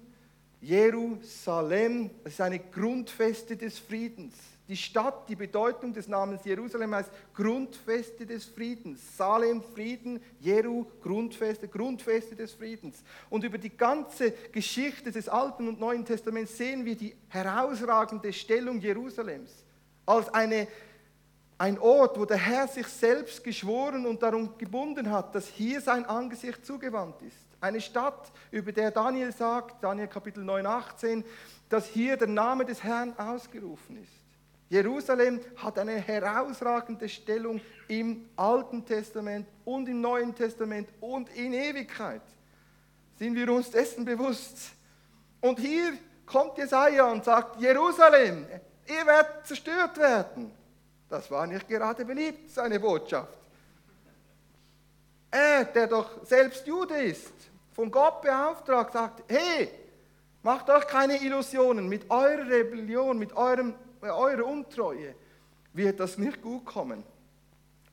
Jerusalem, 0.62 2.12
das 2.24 2.34
ist 2.34 2.42
eine 2.42 2.60
Grundfeste 2.60 3.58
des 3.58 3.80
Friedens. 3.80 4.36
Die 4.68 4.76
Stadt, 4.76 5.30
die 5.30 5.36
Bedeutung 5.36 5.94
des 5.94 6.10
Namens 6.10 6.44
Jerusalem 6.44 6.94
heißt 6.94 7.10
Grundfeste 7.34 8.26
des 8.26 8.46
Friedens. 8.46 9.00
Salem, 9.16 9.62
Frieden, 9.62 10.22
Jeru, 10.42 10.86
Grundfeste, 11.02 11.70
Grundfeste 11.70 12.36
des 12.36 12.54
Friedens. 12.54 13.02
Und 13.30 13.46
über 13.46 13.58
die 13.58 13.76
ganze 13.76 14.32
Geschichte 14.52 15.12
des 15.12 15.30
Alten 15.30 15.70
und 15.70 15.80
Neuen 15.80 16.04
Testaments 16.04 16.58
sehen 16.58 16.84
wir 16.84 16.96
die 16.96 17.16
herausragende 17.30 18.34
Stellung 18.34 18.82
Jerusalems 18.82 19.64
als 20.06 20.34
eine, 20.34 20.68
ein 21.58 21.80
Ort, 21.80 22.20
wo 22.20 22.26
der 22.26 22.38
Herr 22.38 22.68
sich 22.68 22.88
selbst 22.88 23.44
geschworen 23.44 24.06
und 24.06 24.22
darum 24.22 24.58
gebunden 24.58 25.12
hat, 25.12 25.34
dass 25.34 25.48
hier 25.48 25.82
sein 25.82 26.06
Angesicht 26.06 26.66
zugewandt 26.66 27.22
ist. 27.22 27.48
Eine 27.60 27.82
Stadt, 27.82 28.32
über 28.52 28.72
der 28.72 28.92
Daniel 28.92 29.32
sagt, 29.32 29.84
Daniel 29.84 30.08
Kapitel 30.08 30.44
9, 30.44 30.66
18, 30.66 31.24
dass 31.70 31.88
hier 31.88 32.16
der 32.16 32.28
Name 32.28 32.66
des 32.66 32.84
Herrn 32.84 33.18
ausgerufen 33.18 33.98
ist. 34.02 34.17
Jerusalem 34.70 35.40
hat 35.56 35.80
eine 35.80 35.94
herausragende 35.94 37.08
Stellung 37.08 37.62
im 37.88 38.30
Alten 38.36 38.86
Testament 38.86 39.48
und 39.64 39.88
im 39.88 40.02
Neuen 40.02 40.36
Testament 40.36 40.90
und 41.00 41.30
in 41.36 41.54
Ewigkeit. 41.54 42.22
Sind 43.18 43.36
wir 43.36 43.50
uns 43.52 43.72
dessen 43.72 44.04
bewusst? 44.04 44.72
Und 45.40 45.60
hier 45.60 45.94
kommt 46.26 46.58
Jesaja 46.58 47.10
und 47.10 47.24
sagt: 47.24 47.62
Jerusalem, 47.62 48.46
ihr 48.88 49.06
werdet 49.06 49.48
zerstört 49.48 49.98
werden. 49.98 50.52
Das 51.10 51.32
war 51.32 51.48
nicht 51.48 51.68
gerade 51.68 52.04
beliebt, 52.04 52.52
seine 52.52 52.80
Botschaft. 52.80 53.38
Er, 55.32 55.64
der 55.64 55.88
doch 55.88 56.26
selbst 56.26 56.68
Jude 56.68 56.96
ist, 56.96 57.34
von 57.72 57.90
Gott 57.90 58.22
beauftragt, 58.22 58.92
sagt: 58.92 59.24
Hey, 59.32 59.72
macht 60.44 60.70
euch 60.70 60.86
keine 60.88 61.22
Illusionen 61.24 61.88
mit 61.88 62.10
eurer 62.10 62.46
Rebellion, 62.50 63.18
mit 63.18 63.34
eurem 63.34 63.74
bei 64.00 64.12
eurer 64.12 64.46
Untreue 64.46 65.16
wird 65.74 66.00
das 66.00 66.18
nicht 66.18 66.42
gut 66.42 66.66
kommen. 66.66 67.04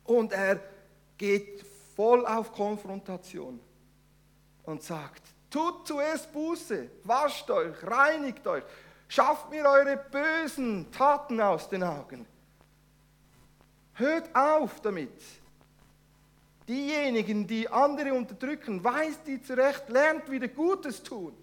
Und 0.05 0.33
er 0.33 0.61
geht 1.17 1.65
voll 1.97 2.27
auf 2.27 2.53
Konfrontation 2.53 3.61
und 4.65 4.83
sagt, 4.83 5.23
tut 5.51 5.87
zuerst 5.87 6.33
Buße, 6.33 6.91
wascht 7.05 7.51
euch, 7.51 7.75
reinigt 7.83 8.47
euch, 8.47 8.65
schafft 9.09 9.51
mir 9.51 9.65
eure 9.65 9.97
bösen 9.97 10.91
Taten 10.91 11.41
aus 11.41 11.69
den 11.69 11.83
Augen. 11.83 12.27
Hört 13.95 14.35
auf 14.35 14.81
damit. 14.81 15.23
Diejenigen, 16.67 17.47
die 17.47 17.69
andere 17.69 18.15
unterdrücken, 18.15 18.83
weist 18.83 19.27
die 19.27 19.41
zurecht, 19.43 19.89
lernt 19.89 20.31
wieder 20.31 20.49
Gutes 20.49 21.03
tun. 21.03 21.37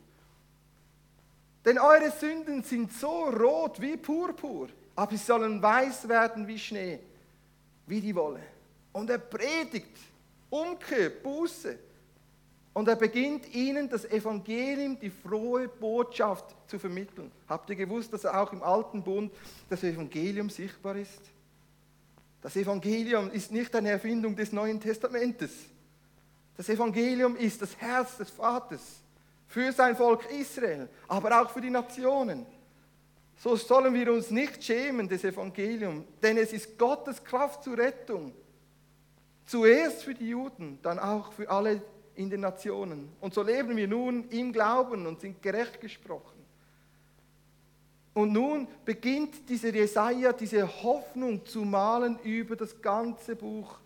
Denn 1.63 1.77
eure 1.77 2.11
Sünden 2.11 2.63
sind 2.63 2.91
so 2.91 3.25
rot 3.25 3.79
wie 3.79 3.97
Purpur, 3.97 4.69
aber 4.95 5.11
sie 5.11 5.23
sollen 5.23 5.61
weiß 5.61 6.07
werden 6.07 6.47
wie 6.47 6.57
Schnee, 6.57 6.99
wie 7.85 8.01
die 8.01 8.15
Wolle. 8.15 8.41
Und 8.91 9.09
er 9.09 9.19
predigt 9.19 9.97
Umkehr, 10.49 11.09
Buße. 11.09 11.77
Und 12.73 12.87
er 12.87 12.95
beginnt 12.95 13.53
ihnen 13.53 13.89
das 13.89 14.05
Evangelium, 14.05 14.97
die 14.99 15.09
frohe 15.09 15.67
Botschaft 15.67 16.55
zu 16.67 16.79
vermitteln. 16.79 17.31
Habt 17.47 17.69
ihr 17.69 17.75
gewusst, 17.75 18.13
dass 18.13 18.25
auch 18.25 18.51
im 18.53 18.63
Alten 18.63 19.03
Bund 19.03 19.31
das 19.69 19.83
Evangelium 19.83 20.49
sichtbar 20.49 20.95
ist? 20.95 21.19
Das 22.41 22.55
Evangelium 22.55 23.29
ist 23.31 23.51
nicht 23.51 23.75
eine 23.75 23.89
Erfindung 23.89 24.35
des 24.35 24.51
Neuen 24.51 24.79
Testamentes. 24.79 25.51
Das 26.55 26.69
Evangelium 26.69 27.35
ist 27.35 27.61
das 27.61 27.75
Herz 27.77 28.17
des 28.17 28.29
Vaters 28.29 29.00
für 29.51 29.73
sein 29.73 29.97
Volk 29.97 30.31
Israel, 30.31 30.87
aber 31.09 31.41
auch 31.41 31.49
für 31.49 31.59
die 31.59 31.69
Nationen. 31.69 32.45
So 33.35 33.57
sollen 33.57 33.93
wir 33.93 34.13
uns 34.13 34.31
nicht 34.31 34.63
schämen 34.63 35.09
des 35.09 35.25
Evangeliums, 35.25 36.05
denn 36.23 36.37
es 36.37 36.53
ist 36.53 36.77
Gottes 36.77 37.21
Kraft 37.21 37.65
zur 37.65 37.77
Rettung. 37.77 38.33
Zuerst 39.45 40.03
für 40.03 40.13
die 40.13 40.29
Juden, 40.29 40.79
dann 40.81 40.99
auch 40.99 41.33
für 41.33 41.49
alle 41.49 41.81
in 42.15 42.29
den 42.29 42.39
Nationen. 42.39 43.09
Und 43.19 43.33
so 43.33 43.43
leben 43.43 43.75
wir 43.75 43.89
nun 43.89 44.29
im 44.29 44.53
Glauben 44.53 45.05
und 45.05 45.19
sind 45.19 45.41
gerecht 45.41 45.81
gesprochen. 45.81 46.39
Und 48.13 48.31
nun 48.31 48.69
beginnt 48.85 49.49
dieser 49.49 49.73
Jesaja 49.73 50.31
diese 50.31 50.65
Hoffnung 50.81 51.45
zu 51.45 51.65
malen 51.65 52.19
über 52.23 52.55
das 52.55 52.81
ganze 52.81 53.35
Buch, 53.35 53.79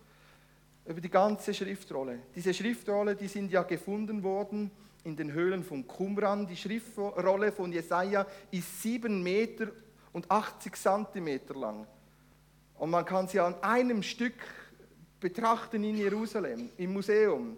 über 0.84 1.00
die 1.00 1.10
ganze 1.10 1.52
Schriftrolle. 1.52 2.20
Diese 2.36 2.54
Schriftrolle, 2.54 3.16
die 3.16 3.26
sind 3.26 3.50
ja 3.50 3.64
gefunden 3.64 4.22
worden 4.22 4.70
in 5.06 5.14
den 5.14 5.32
Höhlen 5.32 5.62
von 5.62 5.86
Qumran. 5.86 6.48
Die 6.48 6.56
Schriftrolle 6.56 7.52
von 7.52 7.72
Jesaja 7.72 8.26
ist 8.50 8.82
7 8.82 9.22
Meter 9.22 9.68
und 10.12 10.28
80 10.28 10.74
Zentimeter 10.74 11.54
lang. 11.54 11.86
Und 12.74 12.90
man 12.90 13.04
kann 13.04 13.28
sie 13.28 13.38
an 13.38 13.54
einem 13.62 14.02
Stück 14.02 14.34
betrachten 15.20 15.82
in 15.84 15.96
Jerusalem, 15.96 16.70
im 16.76 16.92
Museum. 16.92 17.56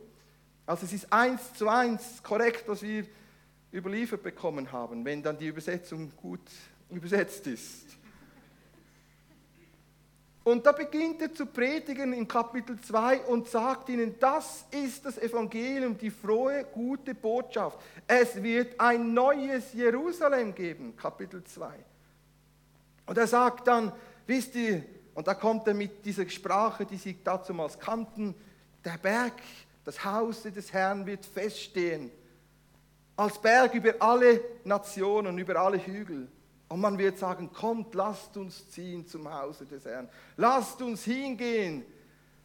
Also 0.66 0.84
es 0.84 0.92
ist 0.92 1.12
eins 1.12 1.54
zu 1.54 1.68
eins 1.68 2.22
korrekt, 2.22 2.64
was 2.68 2.82
wir 2.82 3.06
überliefert 3.72 4.22
bekommen 4.22 4.70
haben, 4.70 5.04
wenn 5.04 5.22
dann 5.22 5.38
die 5.38 5.46
Übersetzung 5.46 6.12
gut 6.16 6.42
übersetzt 6.90 7.46
ist. 7.46 7.97
Und 10.48 10.64
da 10.64 10.72
beginnt 10.72 11.20
er 11.20 11.34
zu 11.34 11.44
predigen 11.44 12.14
in 12.14 12.26
Kapitel 12.26 12.80
2 12.80 13.20
und 13.24 13.50
sagt 13.50 13.90
ihnen, 13.90 14.18
das 14.18 14.64
ist 14.70 15.04
das 15.04 15.18
Evangelium, 15.18 15.98
die 15.98 16.10
frohe, 16.10 16.64
gute 16.72 17.14
Botschaft. 17.14 17.78
Es 18.06 18.42
wird 18.42 18.80
ein 18.80 19.12
neues 19.12 19.74
Jerusalem 19.74 20.54
geben, 20.54 20.96
Kapitel 20.96 21.44
2. 21.44 21.68
Und 23.04 23.18
er 23.18 23.26
sagt 23.26 23.68
dann, 23.68 23.92
wisst 24.26 24.54
ihr, 24.54 24.84
und 25.12 25.26
da 25.26 25.34
kommt 25.34 25.68
er 25.68 25.74
mit 25.74 26.02
dieser 26.06 26.26
Sprache, 26.30 26.86
die 26.86 26.96
sie 26.96 27.22
dazumals 27.22 27.78
kannten, 27.78 28.34
der 28.82 28.96
Berg, 28.96 29.34
das 29.84 30.02
Haus 30.02 30.44
des 30.44 30.72
Herrn 30.72 31.04
wird 31.04 31.26
feststehen, 31.26 32.10
als 33.16 33.38
Berg 33.38 33.74
über 33.74 33.96
alle 33.98 34.40
Nationen, 34.64 35.36
über 35.36 35.56
alle 35.56 35.76
Hügel. 35.76 36.26
Und 36.68 36.80
man 36.80 36.98
wird 36.98 37.18
sagen, 37.18 37.50
kommt, 37.52 37.94
lasst 37.94 38.36
uns 38.36 38.70
ziehen 38.70 39.06
zum 39.06 39.32
Hause 39.32 39.64
des 39.64 39.84
Herrn. 39.84 40.08
Lasst 40.36 40.82
uns 40.82 41.04
hingehen 41.04 41.84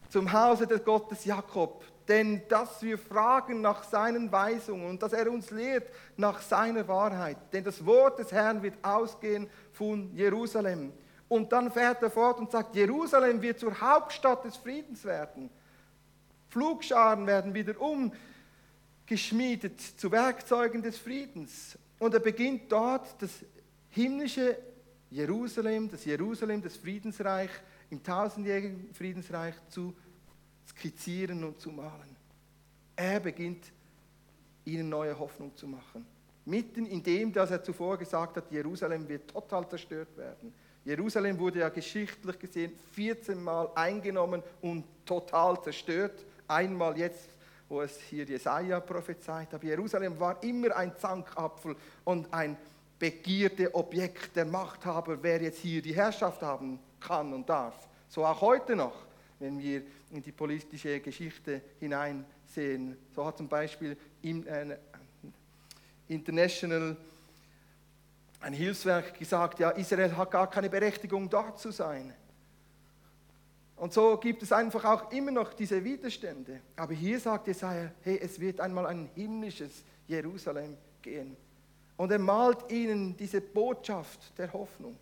zum 0.10 0.32
Hause 0.32 0.66
des 0.66 0.84
Gottes 0.84 1.26
Jakob. 1.26 1.84
Denn 2.08 2.42
dass 2.48 2.82
wir 2.82 2.98
fragen 2.98 3.62
nach 3.62 3.84
seinen 3.84 4.32
Weisungen 4.32 4.90
und 4.90 5.02
dass 5.02 5.14
er 5.14 5.32
uns 5.32 5.52
lehrt 5.52 5.90
nach 6.18 6.42
seiner 6.42 6.88
Wahrheit. 6.88 7.38
Denn 7.52 7.64
das 7.64 7.86
Wort 7.86 8.20
des 8.20 8.32
Herrn 8.32 8.62
wird 8.62 8.76
ausgehen 8.82 9.50
von 9.72 10.14
Jerusalem. 10.14 10.94
Und 11.28 11.52
dann 11.52 11.72
fährt 11.72 12.04
er 12.04 12.12
fort 12.12 12.40
und 12.40 12.52
sagt, 12.52 12.76
Jerusalem 12.76 13.42
wird 13.42 13.60
zur 13.60 13.80
Hauptstadt 13.80 14.46
des 14.46 14.58
Friedens 14.58 15.04
werden. 15.04 15.50
Flugscharen 16.50 17.26
werden 17.26 17.54
wieder 17.54 17.74
umgeschmiedet 19.08 19.82
zu 19.82 20.12
Werkzeugen 20.12 20.84
des 20.84 20.98
Friedens. 21.00 21.78
Und 21.98 22.14
er 22.14 22.20
beginnt 22.20 22.72
dort 22.72 23.22
das 23.22 23.32
himmlische 23.94 24.58
Jerusalem, 25.10 25.90
das 25.90 26.06
Jerusalem, 26.06 26.62
das 26.62 26.76
Friedensreich, 26.76 27.52
im 27.92 28.02
tausendjährigen 28.02 28.92
Friedensreich 28.94 29.54
zu 29.70 29.94
skizzieren 30.68 31.44
und 31.44 31.60
zu 31.60 31.70
malen. 31.70 32.16
Er 32.96 33.20
beginnt 33.20 33.72
ihnen 34.66 34.90
neue 34.90 35.18
Hoffnung 35.18 35.56
zu 35.56 35.68
machen. 35.68 36.06
Mitten 36.46 36.86
in 36.88 37.04
dem, 37.04 37.32
dass 37.32 37.52
er 37.52 37.64
zuvor 37.64 37.98
gesagt 37.98 38.38
hat, 38.38 38.52
Jerusalem 38.52 39.08
wird 39.08 39.30
total 39.30 39.70
zerstört 39.70 40.18
werden. 40.18 40.54
Jerusalem 40.84 41.38
wurde 41.40 41.60
ja 41.60 41.70
geschichtlich 41.70 42.40
gesehen 42.40 42.74
14 42.94 43.42
Mal 43.42 43.70
eingenommen 43.76 44.42
und 44.62 44.86
total 45.06 45.62
zerstört. 45.62 46.26
Einmal 46.48 46.98
jetzt, 46.98 47.30
wo 47.70 47.82
es 47.82 48.00
hier 48.02 48.26
Jesaja 48.26 48.80
prophezeit 48.80 49.54
hat. 49.54 49.64
Jerusalem 49.64 50.20
war 50.20 50.42
immer 50.44 50.76
ein 50.76 50.98
Zankapfel 50.98 51.76
und 52.04 52.34
ein 52.34 52.58
begierde 53.04 53.76
Objekt 53.76 54.34
der 54.34 54.46
Machthaber, 54.46 55.22
wer 55.22 55.42
jetzt 55.42 55.60
hier 55.60 55.82
die 55.82 55.94
Herrschaft 55.94 56.42
haben 56.42 56.80
kann 57.02 57.34
und 57.34 57.50
darf. 57.50 57.76
So 58.08 58.26
auch 58.26 58.40
heute 58.40 58.78
noch, 58.78 58.96
wenn 59.40 59.60
wir 59.60 59.82
in 60.12 60.22
die 60.22 60.32
politische 60.32 61.02
Geschichte 61.02 61.62
hineinsehen. 61.82 62.96
So 63.14 63.26
hat 63.26 63.36
zum 63.36 63.50
Beispiel 63.50 63.98
äh, 64.24 64.78
International 66.08 66.96
ein 68.40 68.54
Hilfswerk 68.54 69.20
gesagt, 69.20 69.60
ja, 69.60 69.72
Israel 69.72 70.16
hat 70.16 70.32
gar 70.32 70.50
keine 70.50 70.70
Berechtigung, 70.70 71.30
dort 71.30 71.60
zu 71.60 71.72
sein. 71.72 72.14
Und 73.76 73.92
so 73.92 74.16
gibt 74.16 74.44
es 74.44 74.54
einfach 74.54 74.86
auch 74.86 75.12
immer 75.12 75.32
noch 75.32 75.54
diese 75.54 75.84
Widerstände. 75.84 76.62
Aber 76.78 76.94
hier 76.94 77.20
sagt 77.20 77.48
Jesaja, 77.48 77.92
hey, 78.04 78.18
es 78.24 78.40
wird 78.40 78.62
einmal 78.62 78.86
ein 78.86 79.10
himmlisches 79.14 79.84
Jerusalem 80.08 80.78
gehen. 81.02 81.36
Und 82.04 82.12
er 82.12 82.20
malt 82.20 82.70
ihnen 82.70 83.16
diese 83.16 83.40
Botschaft 83.40 84.38
der 84.38 84.52
Hoffnung. 84.52 84.98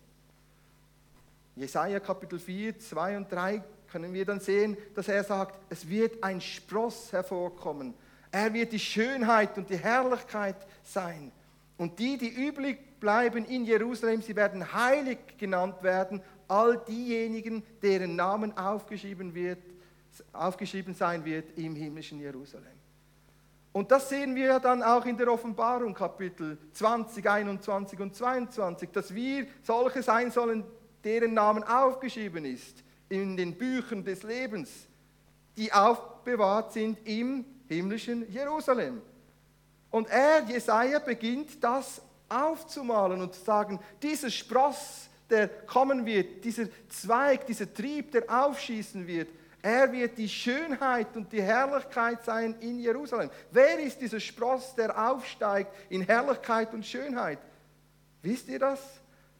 Jesaja 1.56 1.98
Kapitel 1.98 2.38
4, 2.38 2.78
2 2.78 3.16
und 3.16 3.32
3 3.32 3.60
können 3.90 4.14
wir 4.14 4.24
dann 4.24 4.38
sehen, 4.38 4.76
dass 4.94 5.08
er 5.08 5.24
sagt, 5.24 5.58
es 5.68 5.88
wird 5.88 6.22
ein 6.22 6.40
Spross 6.40 7.12
hervorkommen. 7.12 7.92
Er 8.30 8.54
wird 8.54 8.70
die 8.70 8.78
Schönheit 8.78 9.58
und 9.58 9.68
die 9.68 9.78
Herrlichkeit 9.78 10.54
sein. 10.84 11.32
Und 11.76 11.98
die, 11.98 12.18
die 12.18 12.28
übrig 12.28 13.00
bleiben 13.00 13.46
in 13.46 13.64
Jerusalem, 13.64 14.22
sie 14.22 14.36
werden 14.36 14.72
heilig 14.72 15.18
genannt 15.38 15.82
werden, 15.82 16.22
all 16.46 16.78
diejenigen, 16.86 17.64
deren 17.82 18.14
Namen 18.14 18.56
aufgeschrieben, 18.56 19.34
wird, 19.34 19.58
aufgeschrieben 20.32 20.94
sein 20.94 21.24
wird 21.24 21.58
im 21.58 21.74
himmlischen 21.74 22.20
Jerusalem. 22.20 22.81
Und 23.72 23.90
das 23.90 24.10
sehen 24.10 24.34
wir 24.34 24.60
dann 24.60 24.82
auch 24.82 25.06
in 25.06 25.16
der 25.16 25.32
Offenbarung, 25.32 25.94
Kapitel 25.94 26.58
20, 26.72 27.28
21 27.28 28.00
und 28.00 28.14
22, 28.14 28.90
dass 28.90 29.14
wir 29.14 29.46
solche 29.62 30.02
sein 30.02 30.30
sollen, 30.30 30.64
deren 31.02 31.32
Namen 31.32 31.64
aufgeschrieben 31.64 32.44
ist 32.44 32.84
in 33.08 33.36
den 33.36 33.56
Büchern 33.56 34.04
des 34.04 34.22
Lebens, 34.22 34.70
die 35.56 35.72
aufbewahrt 35.72 36.72
sind 36.72 36.98
im 37.06 37.44
himmlischen 37.68 38.30
Jerusalem. 38.30 39.00
Und 39.90 40.08
er, 40.10 40.44
Jesaja, 40.46 40.98
beginnt 40.98 41.62
das 41.62 42.02
aufzumalen 42.28 43.20
und 43.20 43.34
zu 43.34 43.42
sagen, 43.42 43.78
dieser 44.02 44.30
Spross, 44.30 45.08
der 45.28 45.48
kommen 45.48 46.04
wird, 46.04 46.44
dieser 46.44 46.66
Zweig, 46.88 47.46
dieser 47.46 47.72
Trieb, 47.72 48.12
der 48.12 48.24
aufschießen 48.28 49.06
wird, 49.06 49.28
er 49.62 49.92
wird 49.92 50.18
die 50.18 50.28
Schönheit 50.28 51.16
und 51.16 51.32
die 51.32 51.40
Herrlichkeit 51.40 52.24
sein 52.24 52.56
in 52.58 52.80
Jerusalem. 52.80 53.30
Wer 53.52 53.78
ist 53.78 54.00
dieser 54.00 54.18
Spross, 54.18 54.74
der 54.74 55.10
aufsteigt 55.10 55.72
in 55.88 56.02
Herrlichkeit 56.02 56.74
und 56.74 56.84
Schönheit? 56.84 57.38
Wisst 58.22 58.48
ihr 58.48 58.58
das? 58.58 58.80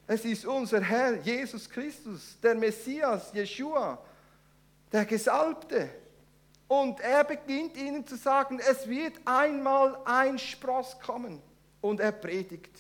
Es 0.06 0.24
ist 0.24 0.46
unser 0.46 0.80
Herr 0.80 1.14
Jesus 1.14 1.68
Christus, 1.68 2.38
der 2.40 2.54
Messias, 2.54 3.32
Jeshua, 3.32 3.98
der 4.92 5.04
Gesalbte. 5.06 5.90
Und 6.68 7.00
er 7.00 7.24
beginnt 7.24 7.76
ihnen 7.76 8.06
zu 8.06 8.16
sagen, 8.16 8.60
es 8.60 8.88
wird 8.88 9.14
einmal 9.24 9.98
ein 10.04 10.38
Spross 10.38 10.98
kommen. 11.00 11.42
Und 11.80 11.98
er 11.98 12.12
predigt. 12.12 12.78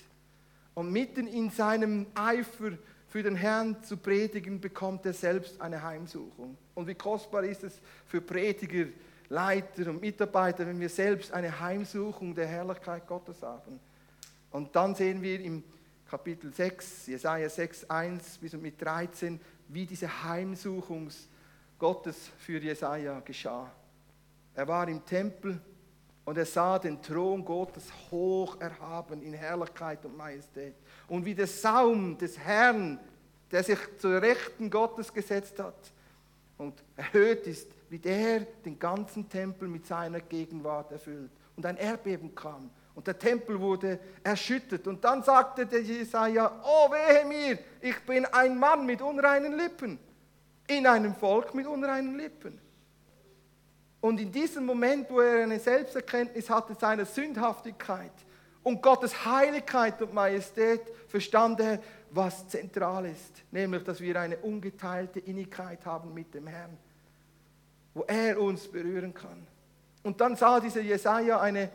Und 0.74 0.92
mitten 0.92 1.26
in 1.26 1.50
seinem 1.50 2.06
Eifer 2.14 2.78
für 3.12 3.22
den 3.22 3.36
Herrn 3.36 3.84
zu 3.84 3.98
predigen, 3.98 4.58
bekommt 4.58 5.04
er 5.04 5.12
selbst 5.12 5.60
eine 5.60 5.82
Heimsuchung. 5.82 6.56
Und 6.74 6.86
wie 6.86 6.94
kostbar 6.94 7.44
ist 7.44 7.62
es 7.62 7.78
für 8.06 8.22
Prediger, 8.22 8.86
Leiter 9.28 9.90
und 9.90 10.00
Mitarbeiter, 10.00 10.66
wenn 10.66 10.80
wir 10.80 10.88
selbst 10.88 11.30
eine 11.30 11.60
Heimsuchung 11.60 12.34
der 12.34 12.46
Herrlichkeit 12.46 13.06
Gottes 13.06 13.42
haben. 13.42 13.78
Und 14.50 14.74
dann 14.74 14.94
sehen 14.94 15.20
wir 15.20 15.38
im 15.42 15.62
Kapitel 16.08 16.54
6, 16.54 17.08
Jesaja 17.08 17.50
6, 17.50 17.90
1 17.90 18.38
bis 18.38 18.54
mit 18.54 18.80
13, 18.80 19.38
wie 19.68 19.84
diese 19.84 20.24
Heimsuchung 20.24 21.10
Gottes 21.78 22.30
für 22.38 22.60
Jesaja 22.60 23.20
geschah. 23.20 23.70
Er 24.54 24.66
war 24.66 24.88
im 24.88 25.04
Tempel 25.04 25.60
und 26.24 26.38
er 26.38 26.46
sah 26.46 26.78
den 26.78 27.00
Thron 27.02 27.44
Gottes 27.44 27.84
hoch 28.10 28.60
erhaben 28.60 29.22
in 29.22 29.32
Herrlichkeit 29.32 30.04
und 30.04 30.16
Majestät 30.16 30.74
und 31.08 31.24
wie 31.24 31.34
der 31.34 31.46
Saum 31.46 32.16
des 32.16 32.38
Herrn, 32.38 32.98
der 33.50 33.62
sich 33.62 33.78
zur 33.98 34.22
Rechten 34.22 34.70
Gottes 34.70 35.12
gesetzt 35.12 35.58
hat 35.58 35.92
und 36.58 36.82
erhöht 36.96 37.46
ist, 37.46 37.68
wie 37.90 37.98
der 37.98 38.40
den 38.64 38.78
ganzen 38.78 39.28
Tempel 39.28 39.68
mit 39.68 39.86
seiner 39.86 40.20
Gegenwart 40.20 40.92
erfüllt. 40.92 41.30
Und 41.56 41.66
ein 41.66 41.76
Erdbeben 41.76 42.34
kam 42.34 42.70
und 42.94 43.06
der 43.06 43.18
Tempel 43.18 43.60
wurde 43.60 43.98
erschüttert. 44.22 44.86
Und 44.86 45.04
dann 45.04 45.22
sagte 45.22 45.66
der 45.66 45.82
Jesaja: 45.82 46.60
Oh, 46.64 46.90
wehe 46.90 47.24
mir, 47.26 47.58
ich 47.80 47.98
bin 48.06 48.24
ein 48.26 48.58
Mann 48.58 48.86
mit 48.86 49.02
unreinen 49.02 49.56
Lippen, 49.56 49.98
in 50.66 50.86
einem 50.86 51.14
Volk 51.14 51.54
mit 51.54 51.66
unreinen 51.66 52.16
Lippen. 52.16 52.58
Und 54.02 54.20
in 54.20 54.30
diesem 54.30 54.66
Moment, 54.66 55.08
wo 55.08 55.20
er 55.20 55.44
eine 55.44 55.58
Selbsterkenntnis 55.58 56.50
hatte 56.50 56.74
seiner 56.74 57.06
Sündhaftigkeit, 57.06 58.12
und 58.62 58.80
Gottes 58.80 59.24
Heiligkeit 59.24 60.00
und 60.02 60.14
Majestät 60.14 60.82
verstand 61.08 61.60
er, 61.60 61.80
was 62.10 62.46
zentral 62.48 63.06
ist, 63.06 63.42
nämlich, 63.50 63.82
dass 63.82 64.00
wir 64.00 64.20
eine 64.20 64.36
ungeteilte 64.36 65.18
Innigkeit 65.18 65.84
haben 65.84 66.14
mit 66.14 66.32
dem 66.34 66.46
Herrn, 66.46 66.76
wo 67.94 68.04
er 68.06 68.40
uns 68.40 68.68
berühren 68.68 69.12
kann. 69.12 69.46
Und 70.02 70.20
dann 70.20 70.36
sah 70.36 70.60
dieser 70.60 70.82
Jesaja 70.82 71.40
eine, 71.40 71.70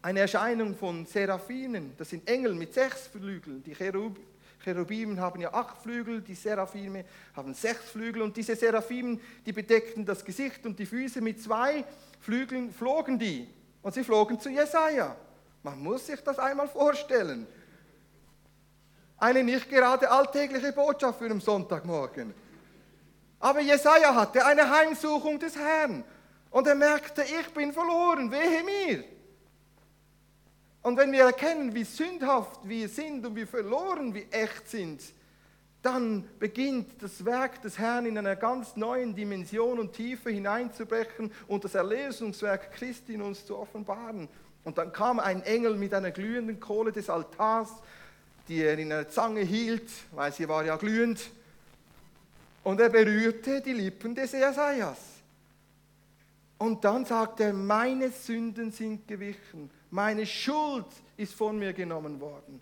eine 0.00 0.20
Erscheinung 0.20 0.74
von 0.74 1.04
Seraphinen, 1.04 1.94
das 1.98 2.10
sind 2.10 2.26
Engel 2.28 2.54
mit 2.54 2.72
sechs 2.72 3.08
Flügeln. 3.08 3.62
Die 3.62 3.74
Cherub, 3.74 4.18
Cherubim 4.62 5.18
haben 5.18 5.40
ja 5.40 5.52
acht 5.54 5.80
Flügel, 5.80 6.20
die 6.20 6.34
Seraphime 6.34 7.04
haben 7.34 7.54
sechs 7.54 7.90
Flügel 7.90 8.22
und 8.22 8.36
diese 8.36 8.54
Seraphim, 8.54 9.20
die 9.46 9.52
bedeckten 9.52 10.04
das 10.04 10.24
Gesicht 10.24 10.64
und 10.66 10.78
die 10.78 10.86
Füße 10.86 11.20
mit 11.20 11.42
zwei 11.42 11.84
Flügeln, 12.20 12.72
flogen 12.72 13.18
die 13.18 13.48
und 13.82 13.94
sie 13.94 14.04
flogen 14.04 14.38
zu 14.38 14.50
Jesaja. 14.50 15.16
Man 15.62 15.82
muss 15.82 16.06
sich 16.06 16.20
das 16.20 16.38
einmal 16.38 16.68
vorstellen. 16.68 17.46
Eine 19.16 19.44
nicht 19.44 19.68
gerade 19.68 20.10
alltägliche 20.10 20.72
Botschaft 20.72 21.18
für 21.18 21.26
einen 21.26 21.40
Sonntagmorgen. 21.40 22.34
Aber 23.38 23.60
Jesaja 23.60 24.14
hatte 24.14 24.44
eine 24.44 24.68
Heimsuchung 24.68 25.38
des 25.38 25.56
Herrn 25.56 26.04
und 26.50 26.66
er 26.66 26.74
merkte, 26.74 27.22
ich 27.22 27.48
bin 27.54 27.72
verloren, 27.72 28.30
wehe 28.30 28.62
mir. 28.62 29.04
Und 30.82 30.96
wenn 30.96 31.12
wir 31.12 31.24
erkennen, 31.24 31.74
wie 31.74 31.84
sündhaft 31.84 32.60
wir 32.64 32.88
sind 32.88 33.24
und 33.26 33.36
wie 33.36 33.46
verloren 33.46 34.14
wir 34.14 34.26
echt 34.30 34.68
sind, 34.68 35.02
dann 35.82 36.28
beginnt 36.38 37.02
das 37.02 37.24
Werk 37.24 37.62
des 37.62 37.78
Herrn 37.78 38.06
in 38.06 38.18
einer 38.18 38.36
ganz 38.36 38.76
neuen 38.76 39.14
Dimension 39.14 39.78
und 39.78 39.92
Tiefe 39.94 40.30
hineinzubrechen 40.30 41.32
und 41.48 41.64
das 41.64 41.74
Erlösungswerk 41.74 42.72
Christi 42.72 43.14
in 43.14 43.22
uns 43.22 43.46
zu 43.46 43.56
offenbaren. 43.56 44.28
Und 44.64 44.76
dann 44.76 44.92
kam 44.92 45.20
ein 45.20 45.42
Engel 45.42 45.76
mit 45.76 45.94
einer 45.94 46.10
glühenden 46.10 46.60
Kohle 46.60 46.92
des 46.92 47.08
Altars, 47.08 47.70
die 48.48 48.62
er 48.62 48.78
in 48.78 48.92
einer 48.92 49.08
Zange 49.08 49.40
hielt, 49.40 49.90
weil 50.12 50.32
sie 50.32 50.48
war 50.48 50.64
ja 50.64 50.76
glühend, 50.76 51.30
und 52.62 52.78
er 52.78 52.90
berührte 52.90 53.62
die 53.62 53.72
Lippen 53.72 54.14
des 54.14 54.32
Jesajas. 54.32 54.98
Und 56.58 56.84
dann 56.84 57.06
sagte 57.06 57.44
er, 57.44 57.52
meine 57.54 58.10
Sünden 58.10 58.70
sind 58.70 59.08
gewichen, 59.08 59.70
meine 59.90 60.26
Schuld 60.26 60.86
ist 61.16 61.34
von 61.34 61.58
mir 61.58 61.72
genommen 61.72 62.20
worden. 62.20 62.60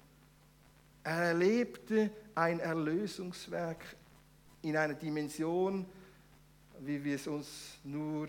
Er 1.05 1.29
erlebte 1.29 2.11
ein 2.35 2.61
Erlösungswerk 2.61 3.85
in 4.63 4.77
einer 4.77 4.95
Dimension, 4.95 5.87
wie 6.81 7.03
wir 7.03 7.17
es 7.17 7.27
uns 7.27 7.79
nur 7.85 8.29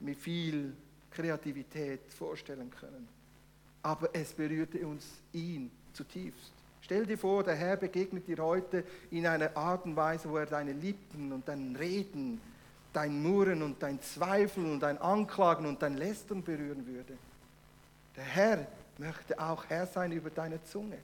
mit 0.00 0.18
viel 0.18 0.74
Kreativität 1.10 2.12
vorstellen 2.12 2.70
können. 2.70 3.08
Aber 3.82 4.10
es 4.12 4.32
berührte 4.32 4.86
uns 4.86 5.04
ihn 5.32 5.70
zutiefst. 5.92 6.52
Stell 6.80 7.06
dir 7.06 7.18
vor, 7.18 7.42
der 7.42 7.56
Herr 7.56 7.76
begegnet 7.76 8.28
dir 8.28 8.38
heute 8.38 8.84
in 9.10 9.26
einer 9.26 9.56
Art 9.56 9.86
und 9.86 9.96
Weise, 9.96 10.28
wo 10.30 10.36
er 10.36 10.46
deine 10.46 10.72
Lippen 10.72 11.32
und 11.32 11.48
dein 11.48 11.74
Reden, 11.74 12.40
dein 12.92 13.22
Murren 13.22 13.62
und 13.62 13.82
dein 13.82 14.00
Zweifeln 14.00 14.70
und 14.70 14.80
dein 14.80 14.98
Anklagen 14.98 15.66
und 15.66 15.82
dein 15.82 15.96
Lästern 15.96 16.42
berühren 16.42 16.86
würde. 16.86 17.18
Der 18.16 18.24
Herr 18.24 18.66
möchte 18.98 19.38
auch 19.38 19.64
Herr 19.68 19.86
sein 19.86 20.12
über 20.12 20.30
deine 20.30 20.62
Zunge 20.64 20.98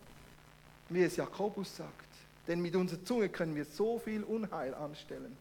wie 0.92 1.04
es 1.04 1.16
Jakobus 1.16 1.76
sagt. 1.76 1.90
Denn 2.46 2.60
mit 2.60 2.74
unserer 2.74 3.04
Zunge 3.04 3.28
können 3.28 3.54
wir 3.54 3.64
so 3.64 3.98
viel 3.98 4.22
Unheil 4.24 4.74
anstellen. 4.74 5.36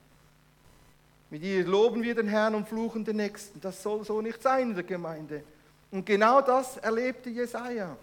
Mit 1.29 1.43
ihr 1.43 1.65
loben 1.65 2.03
wir 2.03 2.13
den 2.13 2.27
Herrn 2.27 2.55
und 2.55 2.67
fluchen 2.67 3.03
den 3.03 3.17
Nächsten. 3.17 3.59
Das 3.61 3.81
soll 3.81 4.03
so 4.03 4.21
nicht 4.21 4.41
sein 4.41 4.69
in 4.69 4.75
der 4.75 4.83
Gemeinde. 4.83 5.43
Und 5.89 6.05
genau 6.05 6.41
das 6.41 6.77
erlebte 6.77 7.29
Jesaja. 7.29 7.95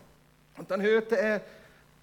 Und 0.56 0.70
dann 0.70 0.82
hörte 0.82 1.16
er 1.16 1.42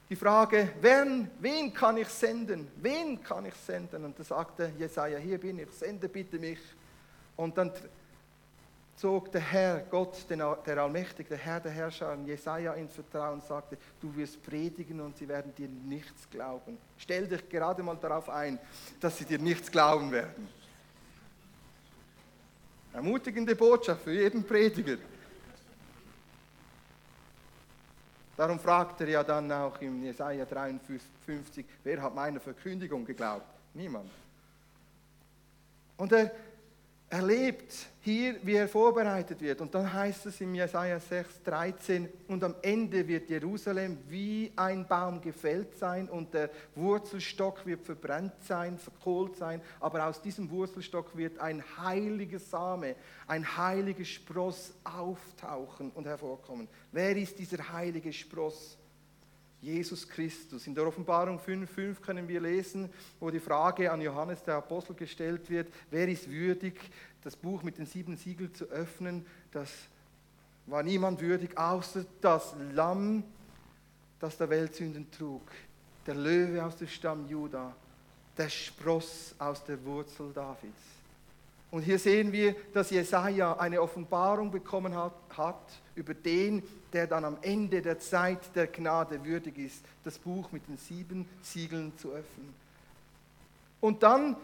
die 0.09 0.15
Frage, 0.15 0.69
wen, 0.81 1.29
wen 1.39 1.73
kann 1.73 1.97
ich 1.97 2.07
senden? 2.07 2.67
Wen 2.77 3.21
kann 3.21 3.45
ich 3.45 3.55
senden? 3.55 4.05
Und 4.05 4.17
da 4.17 4.23
sagte 4.23 4.71
Jesaja, 4.77 5.17
hier 5.17 5.39
bin 5.39 5.59
ich, 5.59 5.71
sende 5.71 6.07
bitte 6.07 6.37
mich. 6.37 6.59
Und 7.35 7.57
dann 7.57 7.71
zog 8.95 9.31
der 9.31 9.41
Herr, 9.41 9.79
Gott, 9.81 10.25
der 10.29 10.77
Allmächtige, 10.77 11.29
der 11.29 11.37
Herr 11.37 11.59
der 11.59 11.71
Herrscher, 11.71 12.17
Jesaja 12.25 12.73
ins 12.73 12.93
Vertrauen 12.93 13.35
und 13.35 13.43
sagte: 13.43 13.77
Du 13.99 14.15
wirst 14.15 14.41
predigen 14.41 15.01
und 15.01 15.17
sie 15.17 15.27
werden 15.27 15.53
dir 15.55 15.67
nichts 15.67 16.29
glauben. 16.29 16.77
Stell 16.97 17.27
dich 17.27 17.47
gerade 17.49 17.83
mal 17.83 17.97
darauf 17.97 18.29
ein, 18.29 18.59
dass 18.99 19.17
sie 19.17 19.25
dir 19.25 19.39
nichts 19.39 19.69
glauben 19.69 20.11
werden. 20.11 20.47
Ermutigende 22.93 23.55
Botschaft 23.55 24.03
für 24.03 24.13
jeden 24.13 24.43
Prediger. 24.45 24.97
Darum 28.37 28.59
fragt 28.59 28.99
er 29.01 29.09
ja 29.09 29.23
dann 29.23 29.51
auch 29.51 29.79
in 29.81 30.03
Jesaja 30.03 30.45
53, 30.45 31.65
wer 31.83 32.01
hat 32.01 32.15
meiner 32.15 32.39
Verkündigung 32.39 33.05
geglaubt? 33.05 33.47
Niemand. 33.73 34.09
Und 35.97 36.11
er 36.11 36.31
erlebt 37.15 37.73
hier, 38.01 38.35
wie 38.43 38.55
er 38.55 38.67
vorbereitet 38.67 39.39
wird. 39.39 39.61
Und 39.61 39.73
dann 39.73 39.91
heißt 39.91 40.25
es 40.25 40.41
in 40.41 40.53
Jesaja 40.53 40.99
6, 40.99 41.43
13, 41.43 42.09
und 42.27 42.43
am 42.43 42.55
Ende 42.61 43.07
wird 43.07 43.29
Jerusalem 43.29 43.97
wie 44.09 44.51
ein 44.55 44.85
Baum 44.85 45.21
gefällt 45.21 45.77
sein 45.77 46.09
und 46.09 46.33
der 46.33 46.49
Wurzelstock 46.75 47.65
wird 47.65 47.83
verbrannt 47.83 48.33
sein, 48.41 48.77
verkohlt 48.77 49.37
sein, 49.37 49.61
aber 49.79 50.05
aus 50.07 50.21
diesem 50.21 50.49
Wurzelstock 50.51 51.15
wird 51.15 51.39
ein 51.39 51.63
heiliger 51.77 52.39
Same, 52.39 52.95
ein 53.27 53.57
heiliger 53.57 54.05
Spross 54.05 54.73
auftauchen 54.83 55.91
und 55.91 56.05
hervorkommen. 56.05 56.67
Wer 56.91 57.15
ist 57.15 57.39
dieser 57.39 57.71
heilige 57.71 58.11
Spross? 58.11 58.77
Jesus 59.65 60.07
Christus. 60.07 60.67
In 60.67 60.75
der 60.75 60.85
Offenbarung 60.85 61.39
5.5 61.39 61.99
können 61.99 62.27
wir 62.27 62.39
lesen, 62.39 62.87
wo 63.19 63.31
die 63.31 63.39
Frage 63.39 63.91
an 63.91 63.99
Johannes 63.99 64.43
der 64.43 64.55
Apostel 64.55 64.93
gestellt 64.93 65.49
wird, 65.49 65.73
wer 65.89 66.07
ist 66.07 66.29
würdig, 66.29 66.79
das 67.23 67.35
Buch 67.35 67.63
mit 67.63 67.79
den 67.79 67.87
sieben 67.87 68.15
Siegeln 68.15 68.53
zu 68.53 68.65
öffnen? 68.65 69.25
Das 69.51 69.71
war 70.67 70.83
niemand 70.83 71.19
würdig, 71.19 71.57
außer 71.57 72.05
das 72.21 72.55
Lamm, 72.73 73.23
das 74.19 74.37
der 74.37 74.49
Weltsünden 74.51 75.09
trug, 75.09 75.41
der 76.05 76.13
Löwe 76.13 76.63
aus 76.63 76.75
dem 76.75 76.87
Stamm 76.87 77.27
Juda, 77.27 77.75
der 78.37 78.49
Spross 78.49 79.33
aus 79.39 79.63
der 79.63 79.83
Wurzel 79.83 80.31
Davids. 80.31 80.94
Und 81.75 81.81
hier 81.81 81.99
sehen 81.99 82.31
wir, 82.31 82.55
dass 82.73 82.89
Jesaja 82.89 83.57
eine 83.57 83.81
Offenbarung 83.81 84.49
bekommen 84.49 84.95
hat, 84.95 85.11
hat 85.35 85.73
über 85.93 86.13
den, 86.13 86.63
der 86.93 87.05
dann 87.05 87.25
am 87.25 87.37
Ende 87.41 87.81
der 87.81 87.99
Zeit 87.99 88.39
der 88.55 88.67
Gnade 88.67 89.21
würdig 89.25 89.57
ist, 89.57 89.83
das 90.05 90.17
Buch 90.17 90.49
mit 90.53 90.65
den 90.69 90.77
sieben 90.77 91.27
Siegeln 91.41 91.91
zu 91.97 92.11
öffnen. 92.11 92.53
Und 93.81 94.01
dann 94.03 94.37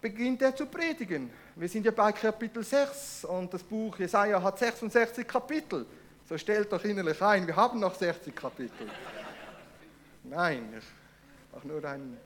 beginnt 0.00 0.42
er 0.42 0.54
zu 0.54 0.66
predigen. 0.66 1.28
Wir 1.56 1.68
sind 1.68 1.86
ja 1.86 1.90
bei 1.90 2.12
Kapitel 2.12 2.62
6 2.62 3.24
und 3.24 3.52
das 3.52 3.64
Buch 3.64 3.98
Jesaja 3.98 4.40
hat 4.40 4.56
66 4.56 5.26
Kapitel. 5.26 5.86
So 6.28 6.38
stellt 6.38 6.72
doch 6.72 6.84
innerlich 6.84 7.20
ein, 7.20 7.48
wir 7.48 7.56
haben 7.56 7.80
noch 7.80 7.96
60 7.96 8.32
Kapitel. 8.32 8.88
Nein, 10.22 10.72
ich 10.78 11.52
mache 11.52 11.66
nur 11.66 11.84
einen 11.84 12.16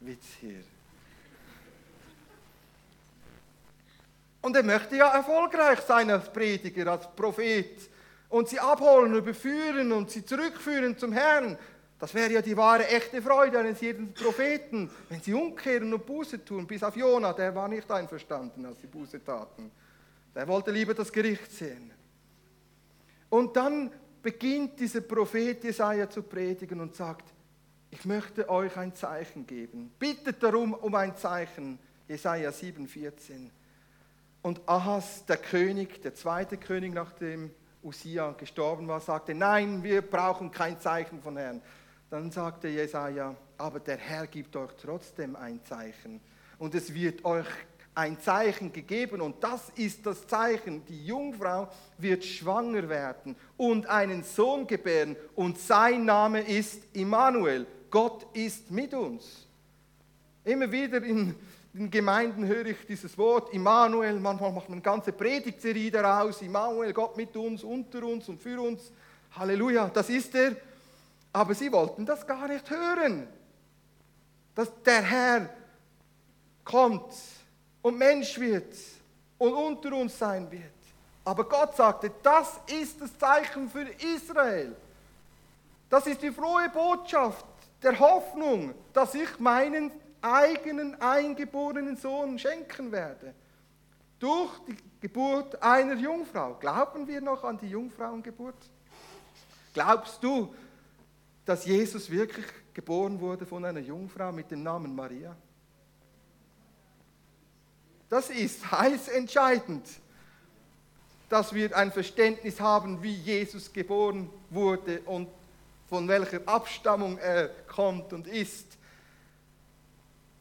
Witz 0.00 0.24
hier. 0.40 0.64
Und 4.44 4.54
er 4.54 4.62
möchte 4.62 4.96
ja 4.96 5.08
erfolgreich 5.08 5.80
sein 5.80 6.10
als 6.10 6.30
Prediger, 6.30 6.92
als 6.92 7.08
Prophet 7.16 7.88
und 8.28 8.46
sie 8.46 8.60
abholen, 8.60 9.14
überführen 9.14 9.90
und 9.90 10.10
sie 10.10 10.22
zurückführen 10.22 10.98
zum 10.98 11.12
Herrn. 11.12 11.56
Das 11.98 12.12
wäre 12.12 12.30
ja 12.30 12.42
die 12.42 12.54
wahre, 12.54 12.86
echte 12.86 13.22
Freude 13.22 13.58
eines 13.58 13.80
jeden 13.80 14.12
Propheten, 14.12 14.90
wenn 15.08 15.22
sie 15.22 15.32
umkehren 15.32 15.94
und 15.94 16.04
Buße 16.04 16.44
tun. 16.44 16.66
Bis 16.66 16.82
auf 16.82 16.94
Jona, 16.94 17.32
der 17.32 17.54
war 17.54 17.68
nicht 17.68 17.90
einverstanden, 17.90 18.66
als 18.66 18.82
sie 18.82 18.86
Buße 18.86 19.24
taten. 19.24 19.70
Der 20.34 20.46
wollte 20.46 20.72
lieber 20.72 20.92
das 20.92 21.10
Gericht 21.10 21.50
sehen. 21.50 21.90
Und 23.30 23.56
dann 23.56 23.90
beginnt 24.22 24.78
dieser 24.78 25.00
Prophet 25.00 25.64
Jesaja 25.64 26.10
zu 26.10 26.22
predigen 26.22 26.82
und 26.82 26.94
sagt: 26.94 27.32
Ich 27.90 28.04
möchte 28.04 28.46
euch 28.50 28.76
ein 28.76 28.94
Zeichen 28.94 29.46
geben. 29.46 29.90
Bittet 29.98 30.42
darum 30.42 30.74
um 30.74 30.94
ein 30.96 31.16
Zeichen. 31.16 31.78
Jesaja 32.06 32.50
7,14. 32.50 33.48
Und 34.44 34.60
Ahas, 34.68 35.24
der 35.24 35.38
König, 35.38 36.02
der 36.02 36.14
zweite 36.14 36.58
König, 36.58 36.92
nachdem 36.92 37.50
Usia 37.82 38.32
gestorben 38.32 38.86
war, 38.86 39.00
sagte: 39.00 39.34
Nein, 39.34 39.82
wir 39.82 40.02
brauchen 40.02 40.50
kein 40.50 40.78
Zeichen 40.78 41.22
von 41.22 41.38
Herrn. 41.38 41.62
Dann 42.10 42.30
sagte 42.30 42.68
Jesaja: 42.68 43.34
Aber 43.56 43.80
der 43.80 43.96
Herr 43.96 44.26
gibt 44.26 44.54
euch 44.54 44.70
trotzdem 44.82 45.34
ein 45.34 45.64
Zeichen. 45.64 46.20
Und 46.58 46.74
es 46.74 46.92
wird 46.92 47.24
euch 47.24 47.46
ein 47.94 48.20
Zeichen 48.20 48.70
gegeben 48.70 49.22
und 49.22 49.42
das 49.42 49.70
ist 49.76 50.04
das 50.04 50.26
Zeichen. 50.26 50.84
Die 50.84 51.06
Jungfrau 51.06 51.70
wird 51.96 52.22
schwanger 52.22 52.86
werden 52.90 53.36
und 53.56 53.86
einen 53.86 54.24
Sohn 54.24 54.66
gebären 54.66 55.16
und 55.34 55.58
sein 55.58 56.04
Name 56.04 56.42
ist 56.42 56.82
Immanuel. 56.92 57.66
Gott 57.90 58.26
ist 58.34 58.70
mit 58.70 58.92
uns. 58.92 59.48
Immer 60.44 60.70
wieder 60.70 61.02
in 61.02 61.34
in 61.74 61.90
Gemeinden 61.90 62.46
höre 62.46 62.66
ich 62.66 62.86
dieses 62.86 63.18
Wort 63.18 63.52
Immanuel, 63.52 64.20
manchmal 64.20 64.52
macht 64.52 64.68
man 64.68 64.76
eine 64.76 64.82
ganze 64.82 65.12
Predigtserie 65.12 65.90
daraus, 65.90 66.40
Immanuel, 66.40 66.92
Gott 66.92 67.16
mit 67.16 67.36
uns, 67.36 67.64
unter 67.64 68.04
uns 68.04 68.28
und 68.28 68.40
für 68.40 68.60
uns. 68.60 68.92
Halleluja, 69.32 69.90
das 69.92 70.08
ist 70.08 70.34
er. 70.36 70.56
Aber 71.32 71.52
sie 71.52 71.72
wollten 71.72 72.06
das 72.06 72.24
gar 72.24 72.46
nicht 72.46 72.70
hören, 72.70 73.26
dass 74.54 74.70
der 74.84 75.02
Herr 75.02 75.50
kommt 76.64 77.12
und 77.82 77.98
Mensch 77.98 78.38
wird 78.38 78.72
und 79.36 79.52
unter 79.52 79.94
uns 79.96 80.16
sein 80.16 80.48
wird. 80.52 80.62
Aber 81.24 81.48
Gott 81.48 81.74
sagte, 81.74 82.12
das 82.22 82.60
ist 82.68 83.00
das 83.00 83.18
Zeichen 83.18 83.68
für 83.68 83.86
Israel. 84.14 84.76
Das 85.90 86.06
ist 86.06 86.22
die 86.22 86.30
frohe 86.30 86.68
Botschaft 86.72 87.44
der 87.82 87.98
Hoffnung, 87.98 88.74
dass 88.92 89.14
ich 89.16 89.40
meinen 89.40 89.90
eigenen 90.24 91.00
eingeborenen 91.00 91.96
Sohn 91.96 92.38
schenken 92.38 92.90
werde. 92.90 93.34
Durch 94.18 94.50
die 94.66 94.76
Geburt 95.00 95.62
einer 95.62 95.96
Jungfrau. 95.96 96.54
Glauben 96.54 97.06
wir 97.06 97.20
noch 97.20 97.44
an 97.44 97.58
die 97.58 97.68
Jungfrauengeburt? 97.68 98.56
Glaubst 99.74 100.22
du, 100.22 100.54
dass 101.44 101.66
Jesus 101.66 102.08
wirklich 102.08 102.46
geboren 102.72 103.20
wurde 103.20 103.44
von 103.44 103.64
einer 103.64 103.80
Jungfrau 103.80 104.32
mit 104.32 104.50
dem 104.50 104.62
Namen 104.62 104.94
Maria? 104.94 105.36
Das 108.08 108.30
ist 108.30 108.70
heiß 108.70 109.08
entscheidend, 109.08 109.86
dass 111.28 111.52
wir 111.52 111.76
ein 111.76 111.92
Verständnis 111.92 112.60
haben, 112.60 113.02
wie 113.02 113.14
Jesus 113.14 113.72
geboren 113.72 114.30
wurde 114.50 115.00
und 115.00 115.28
von 115.88 116.08
welcher 116.08 116.40
Abstammung 116.46 117.18
er 117.18 117.48
kommt 117.66 118.12
und 118.12 118.26
ist. 118.26 118.78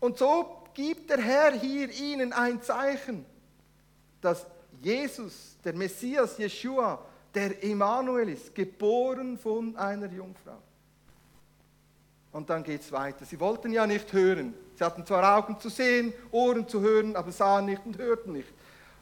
Und 0.04 0.18
so 0.18 0.64
gibt 0.74 1.10
der 1.10 1.22
Herr 1.22 1.54
hier 1.54 1.90
ihnen 1.90 2.34
ein 2.34 2.62
Zeichen, 2.62 3.26
dass 4.20 4.46
Jesus, 4.82 5.56
der 5.64 5.74
Messias 5.74 6.38
Jeshua, 6.38 7.00
der 7.34 7.64
Immanuel 7.64 8.28
ist, 8.28 8.54
geboren 8.54 9.38
von 9.38 9.78
einer 9.78 10.12
Jungfrau. 10.12 10.58
Und 12.34 12.50
dann 12.50 12.66
geht 12.66 12.82
es 12.82 12.92
weiter. 12.92 13.24
Sie 13.24 13.40
wollten 13.40 13.72
ja 13.72 13.88
nicht 13.88 14.12
hören. 14.12 14.54
Sie 14.76 14.84
hatten 14.84 15.06
zwar 15.06 15.38
Augen 15.38 15.58
zu 15.58 15.70
sehen, 15.70 16.14
Ohren 16.32 16.68
zu 16.68 16.82
hören, 16.82 17.16
aber 17.16 17.32
sahen 17.32 17.68
nicht 17.68 17.86
und 17.86 17.98
hörten 17.98 18.34
nicht. 18.34 18.52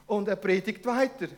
Und 0.06 0.28
er 0.28 0.36
predigt 0.36 0.86
weiter 0.86 1.30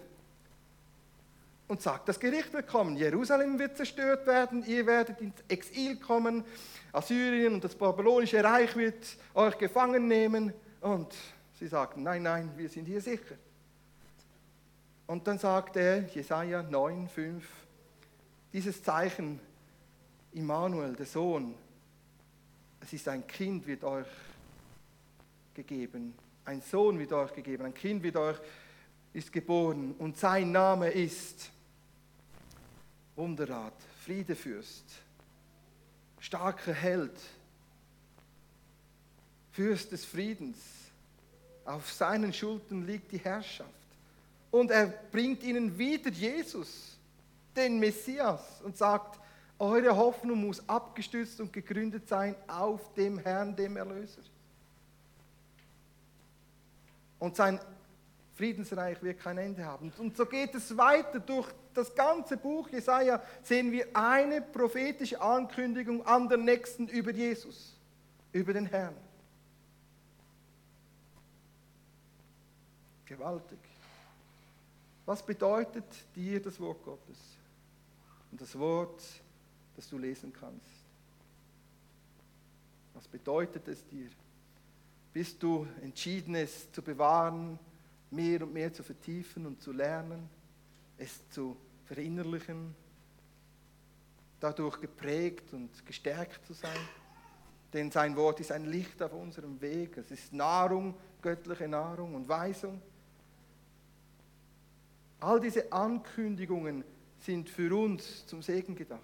und 1.73 1.81
sagt, 1.81 2.07
das 2.07 2.19
Gericht 2.19 2.53
wird 2.53 2.67
kommen. 2.67 2.95
Jerusalem 2.95 3.57
wird 3.57 3.75
zerstört 3.75 4.27
werden, 4.27 4.63
ihr 4.67 4.85
werdet 4.85 5.19
ins 5.21 5.33
Exil 5.47 5.95
kommen, 5.95 6.43
Assyrien 6.91 7.55
und 7.55 7.63
das 7.63 7.73
babylonische 7.73 8.43
Reich 8.43 8.75
wird 8.75 9.17
euch 9.33 9.57
gefangen 9.57 10.07
nehmen. 10.07 10.53
Und 10.81 11.15
sie 11.57 11.65
sagten, 11.65 12.03
nein, 12.03 12.21
nein, 12.21 12.51
wir 12.55 12.69
sind 12.69 12.85
hier 12.85 13.01
sicher. 13.01 13.33
Und 15.07 15.25
dann 15.25 15.39
sagt 15.39 15.75
er, 15.77 16.03
Jesaja 16.09 16.61
9, 16.61 17.07
5, 17.07 17.43
dieses 18.53 18.83
Zeichen, 18.83 19.39
Immanuel, 20.33 20.95
der 20.95 21.07
Sohn, 21.07 21.55
es 22.81 22.93
ist 22.93 23.07
ein 23.07 23.25
Kind 23.25 23.65
wird 23.65 23.83
euch 23.83 24.05
gegeben, 25.55 26.13
ein 26.45 26.61
Sohn 26.61 26.99
wird 26.99 27.13
euch 27.13 27.33
gegeben, 27.33 27.65
ein 27.65 27.73
Kind 27.73 28.03
wird 28.03 28.17
euch 28.17 28.37
ist 29.11 29.31
geboren 29.31 29.95
und 29.97 30.17
sein 30.17 30.51
Name 30.51 30.89
ist 30.89 31.49
Wunderrat, 33.15 33.73
Friedefürst, 34.03 34.85
starker 36.19 36.73
Held, 36.73 37.17
Fürst 39.51 39.91
des 39.91 40.03
Friedens. 40.03 40.57
Auf 41.65 41.91
seinen 41.91 42.33
Schultern 42.33 42.85
liegt 42.85 43.11
die 43.11 43.19
Herrschaft. 43.19 43.69
Und 44.51 44.71
er 44.71 44.87
bringt 44.87 45.43
ihnen 45.43 45.77
wieder 45.77 46.09
Jesus, 46.09 46.97
den 47.55 47.79
Messias, 47.79 48.61
und 48.63 48.77
sagt, 48.77 49.19
eure 49.59 49.95
Hoffnung 49.95 50.45
muss 50.45 50.67
abgestützt 50.67 51.39
und 51.39 51.53
gegründet 51.53 52.07
sein 52.07 52.35
auf 52.47 52.93
dem 52.95 53.19
Herrn, 53.19 53.55
dem 53.55 53.77
Erlöser. 53.77 54.21
Und 57.19 57.35
sein 57.35 57.59
Friedensreich 58.35 59.01
wird 59.01 59.19
kein 59.19 59.37
Ende 59.37 59.63
haben. 59.63 59.93
Und 59.99 60.17
so 60.17 60.25
geht 60.25 60.53
es 60.55 60.75
weiter 60.75 61.19
durch 61.19 61.47
das 61.73 61.93
ganze 61.95 62.37
Buch 62.37 62.69
Jesaja, 62.69 63.21
sehen 63.41 63.71
wir 63.71 63.87
eine 63.93 64.41
prophetische 64.41 65.19
Ankündigung 65.21 66.05
an 66.05 66.29
der 66.29 66.37
nächsten 66.37 66.87
über 66.87 67.11
Jesus, 67.11 67.75
über 68.31 68.53
den 68.53 68.65
Herrn. 68.65 68.95
Gewaltig. 73.05 73.59
Was 75.05 75.23
bedeutet 75.23 75.85
dir 76.15 76.41
das 76.41 76.59
Wort 76.59 76.83
Gottes? 76.83 77.17
Und 78.31 78.41
das 78.41 78.57
Wort 78.57 79.01
das 79.75 79.89
du 79.89 79.97
lesen 79.97 80.31
kannst. 80.33 80.67
Was 82.93 83.07
bedeutet 83.07 83.67
es 83.67 83.85
dir? 83.87 84.09
Bist 85.11 85.41
du 85.41 85.67
entschieden, 85.81 86.35
es 86.35 86.71
zu 86.71 86.81
bewahren, 86.81 87.59
mehr 88.11 88.43
und 88.43 88.53
mehr 88.53 88.71
zu 88.71 88.83
vertiefen 88.83 89.45
und 89.45 89.61
zu 89.61 89.71
lernen, 89.71 90.29
es 90.97 91.27
zu 91.29 91.57
verinnerlichen, 91.85 92.75
dadurch 94.39 94.79
geprägt 94.79 95.53
und 95.53 95.85
gestärkt 95.85 96.45
zu 96.45 96.53
sein? 96.53 96.79
Denn 97.73 97.89
sein 97.89 98.15
Wort 98.15 98.39
ist 98.39 98.51
ein 98.51 98.65
Licht 98.65 99.01
auf 99.01 99.13
unserem 99.13 99.59
Weg. 99.59 99.97
Es 99.97 100.11
ist 100.11 100.31
Nahrung, 100.31 100.95
göttliche 101.21 101.67
Nahrung 101.67 102.13
und 102.13 102.29
Weisung. 102.29 102.81
All 105.19 105.39
diese 105.39 105.71
Ankündigungen 105.71 106.83
sind 107.19 107.49
für 107.49 107.75
uns 107.75 108.25
zum 108.27 108.41
Segen 108.41 108.75
gedacht. 108.75 109.01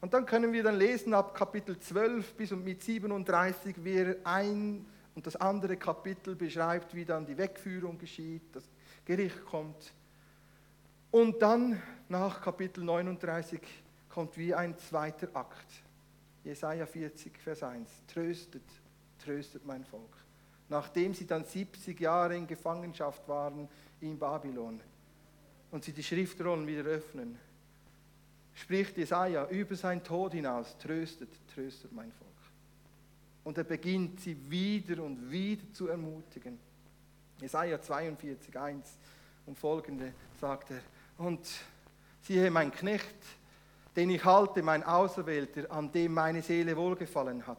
Und 0.00 0.12
dann 0.12 0.26
können 0.26 0.52
wir 0.52 0.62
dann 0.62 0.76
lesen 0.76 1.14
ab 1.14 1.34
Kapitel 1.34 1.78
12 1.78 2.34
bis 2.34 2.52
und 2.52 2.64
mit 2.64 2.82
37, 2.82 3.76
wie 3.84 4.14
ein 4.24 4.86
und 5.14 5.26
das 5.26 5.36
andere 5.36 5.76
Kapitel 5.76 6.34
beschreibt, 6.34 6.94
wie 6.94 7.04
dann 7.04 7.26
die 7.26 7.36
Wegführung 7.36 7.98
geschieht, 7.98 8.42
das 8.52 8.64
Gericht 9.04 9.44
kommt. 9.44 9.92
Und 11.10 11.42
dann 11.42 11.80
nach 12.08 12.40
Kapitel 12.40 12.84
39 12.84 13.60
kommt 14.08 14.36
wie 14.38 14.54
ein 14.54 14.78
zweiter 14.78 15.28
Akt. 15.34 15.66
Jesaja 16.44 16.86
40, 16.86 17.36
Vers 17.38 17.62
1. 17.62 17.88
Tröstet, 18.06 18.62
tröstet 19.18 19.66
mein 19.66 19.84
Volk. 19.84 20.16
Nachdem 20.68 21.12
sie 21.14 21.26
dann 21.26 21.44
70 21.44 21.98
Jahre 21.98 22.36
in 22.36 22.46
Gefangenschaft 22.46 23.28
waren 23.28 23.68
in 24.00 24.18
Babylon 24.18 24.80
und 25.72 25.84
sie 25.84 25.92
die 25.92 26.02
Schriftrollen 26.02 26.66
wieder 26.66 26.84
öffnen, 26.84 27.36
spricht 28.54 28.96
Jesaja 28.96 29.48
über 29.48 29.74
sein 29.74 30.04
Tod 30.04 30.32
hinaus, 30.32 30.76
tröstet, 30.78 31.28
tröstet 31.52 31.92
mein 31.92 32.12
Volk. 32.12 32.30
Und 33.42 33.58
er 33.58 33.64
beginnt 33.64 34.20
sie 34.20 34.36
wieder 34.48 35.02
und 35.02 35.30
wieder 35.30 35.72
zu 35.72 35.88
ermutigen. 35.88 36.58
Jesaja 37.40 37.80
42, 37.80 38.56
1 38.56 38.96
und 39.46 39.58
folgende 39.58 40.12
sagt 40.40 40.70
er, 40.70 40.80
und 41.20 41.46
siehe 42.22 42.50
mein 42.50 42.72
Knecht, 42.72 43.04
den 43.94 44.10
ich 44.10 44.24
halte, 44.24 44.62
mein 44.62 44.82
Auserwählter, 44.82 45.70
an 45.70 45.92
dem 45.92 46.14
meine 46.14 46.42
Seele 46.42 46.76
wohlgefallen 46.76 47.46
hat. 47.46 47.58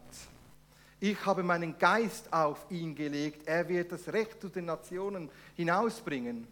Ich 0.99 1.23
habe 1.25 1.43
meinen 1.43 1.77
Geist 1.77 2.31
auf 2.33 2.65
ihn 2.69 2.95
gelegt, 2.95 3.47
er 3.47 3.67
wird 3.69 3.91
das 3.91 4.07
Recht 4.11 4.41
zu 4.41 4.49
den 4.49 4.65
Nationen 4.65 5.29
hinausbringen. 5.55 6.47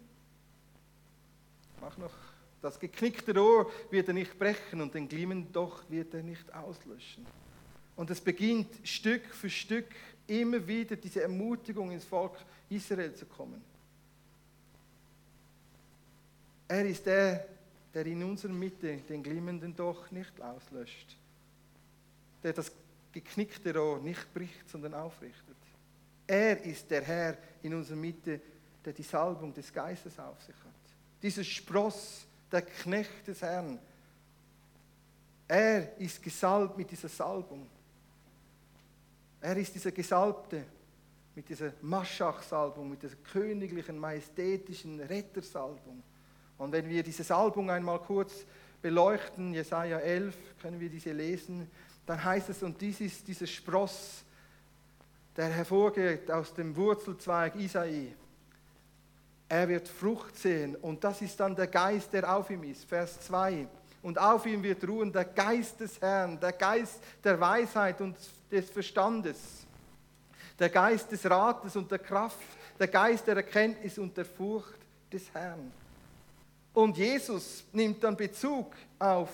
Mach 1.81 1.97
noch 1.97 2.13
das 2.61 2.79
geknickte 2.79 3.33
Rohr 3.35 3.71
wird 3.89 4.09
er 4.09 4.13
nicht 4.13 4.37
brechen 4.37 4.81
und 4.81 4.93
den 4.93 5.07
glimmenden 5.07 5.51
Docht 5.51 5.89
wird 5.89 6.13
er 6.13 6.23
nicht 6.23 6.53
auslöschen. 6.53 7.25
Und 7.95 8.09
es 8.11 8.21
beginnt 8.21 8.67
Stück 8.83 9.25
für 9.33 9.49
Stück 9.49 9.87
immer 10.27 10.67
wieder 10.67 10.95
diese 10.95 11.23
Ermutigung 11.23 11.91
ins 11.91 12.05
Volk 12.05 12.37
Israel 12.69 13.13
zu 13.15 13.25
kommen. 13.25 13.63
Er 16.69 16.85
ist 16.85 17.05
der, 17.05 17.45
der 17.93 18.05
in 18.05 18.23
unserer 18.23 18.53
Mitte 18.53 18.97
den 18.97 19.23
glimmenden 19.23 19.75
Docht 19.75 20.11
nicht 20.11 20.39
auslöscht, 20.39 21.17
der 22.43 22.53
das 22.53 22.71
geknickte 23.11 23.75
Rohr 23.75 23.99
nicht 23.99 24.31
bricht, 24.33 24.69
sondern 24.69 24.93
aufrichtet. 24.93 25.57
Er 26.27 26.63
ist 26.63 26.89
der 26.91 27.01
Herr 27.01 27.37
in 27.63 27.73
unserer 27.73 27.97
Mitte, 27.97 28.39
der 28.85 28.93
die 28.93 29.03
Salbung 29.03 29.51
des 29.51 29.73
Geistes 29.73 30.19
auf 30.19 30.39
sich 30.43 30.55
hat. 30.55 30.95
Dieses 31.23 31.47
Spross, 31.47 32.27
der 32.51 32.61
Knecht 32.61 33.27
des 33.27 33.41
Herrn. 33.41 33.79
Er 35.47 35.97
ist 35.99 36.21
gesalbt 36.21 36.77
mit 36.77 36.91
dieser 36.91 37.09
Salbung. 37.09 37.67
Er 39.41 39.57
ist 39.57 39.73
dieser 39.73 39.91
Gesalbte 39.91 40.65
mit 41.33 41.49
dieser 41.49 41.73
Maschach-Salbung, 41.81 42.91
mit 42.91 43.01
dieser 43.01 43.15
königlichen, 43.15 43.97
majestätischen 43.97 44.99
Rettersalbung. 44.99 46.03
Und 46.59 46.73
wenn 46.73 46.87
wir 46.87 47.01
diese 47.01 47.23
Salbung 47.23 47.71
einmal 47.71 47.99
kurz 47.99 48.45
beleuchten, 48.81 49.53
Jesaja 49.53 49.97
11, 49.97 50.35
können 50.61 50.79
wir 50.79 50.89
diese 50.89 51.13
lesen, 51.13 51.71
dann 52.05 52.23
heißt 52.23 52.49
es, 52.49 52.61
und 52.61 52.79
dies 52.79 52.99
ist 53.01 53.27
dieser 53.27 53.47
Spross, 53.47 54.23
der 55.37 55.47
hervorgeht 55.47 56.29
aus 56.29 56.53
dem 56.53 56.75
Wurzelzweig 56.75 57.55
Isai. 57.55 58.13
Er 59.47 59.67
wird 59.69 59.87
Frucht 59.87 60.35
sehen 60.35 60.75
und 60.75 61.01
das 61.03 61.21
ist 61.21 61.39
dann 61.39 61.55
der 61.55 61.67
Geist, 61.67 62.11
der 62.11 62.35
auf 62.35 62.49
ihm 62.49 62.63
ist. 62.63 62.83
Vers 62.85 63.21
2. 63.21 63.65
Und 64.01 64.19
auf 64.19 64.45
ihm 64.45 64.61
wird 64.61 64.85
ruhen 64.87 65.11
der 65.11 65.25
Geist 65.25 65.79
des 65.79 65.99
Herrn, 66.01 66.39
der 66.39 66.51
Geist 66.51 67.01
der 67.23 67.39
Weisheit 67.39 68.01
und 68.01 68.17
des 68.51 68.69
Verstandes, 68.69 69.65
der 70.57 70.69
Geist 70.69 71.11
des 71.11 71.29
Rates 71.29 71.75
und 71.75 71.89
der 71.89 71.99
Kraft, 71.99 72.37
der 72.77 72.87
Geist 72.87 73.27
der 73.27 73.37
Erkenntnis 73.37 73.97
und 73.97 74.15
der 74.15 74.25
Furcht 74.25 74.79
des 75.11 75.33
Herrn. 75.33 75.71
Und 76.79 76.97
Jesus 76.97 77.65
nimmt 77.73 78.01
dann 78.05 78.15
Bezug 78.15 78.73
auf 78.97 79.33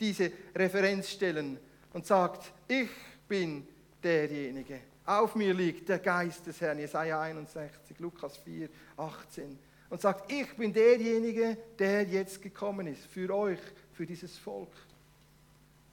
diese 0.00 0.32
Referenzstellen 0.54 1.58
und 1.92 2.06
sagt, 2.06 2.50
ich 2.66 2.88
bin 3.28 3.68
derjenige, 4.02 4.80
auf 5.04 5.34
mir 5.34 5.52
liegt 5.52 5.90
der 5.90 5.98
Geist 5.98 6.46
des 6.46 6.58
Herrn, 6.58 6.78
Jesaja 6.78 7.20
61, 7.20 7.98
Lukas 7.98 8.38
4, 8.38 8.70
18. 8.96 9.58
Und 9.90 10.00
sagt, 10.00 10.32
ich 10.32 10.56
bin 10.56 10.72
derjenige, 10.72 11.58
der 11.78 12.04
jetzt 12.04 12.40
gekommen 12.40 12.86
ist, 12.86 13.04
für 13.04 13.28
euch, 13.28 13.60
für 13.92 14.06
dieses 14.06 14.38
Volk. 14.38 14.72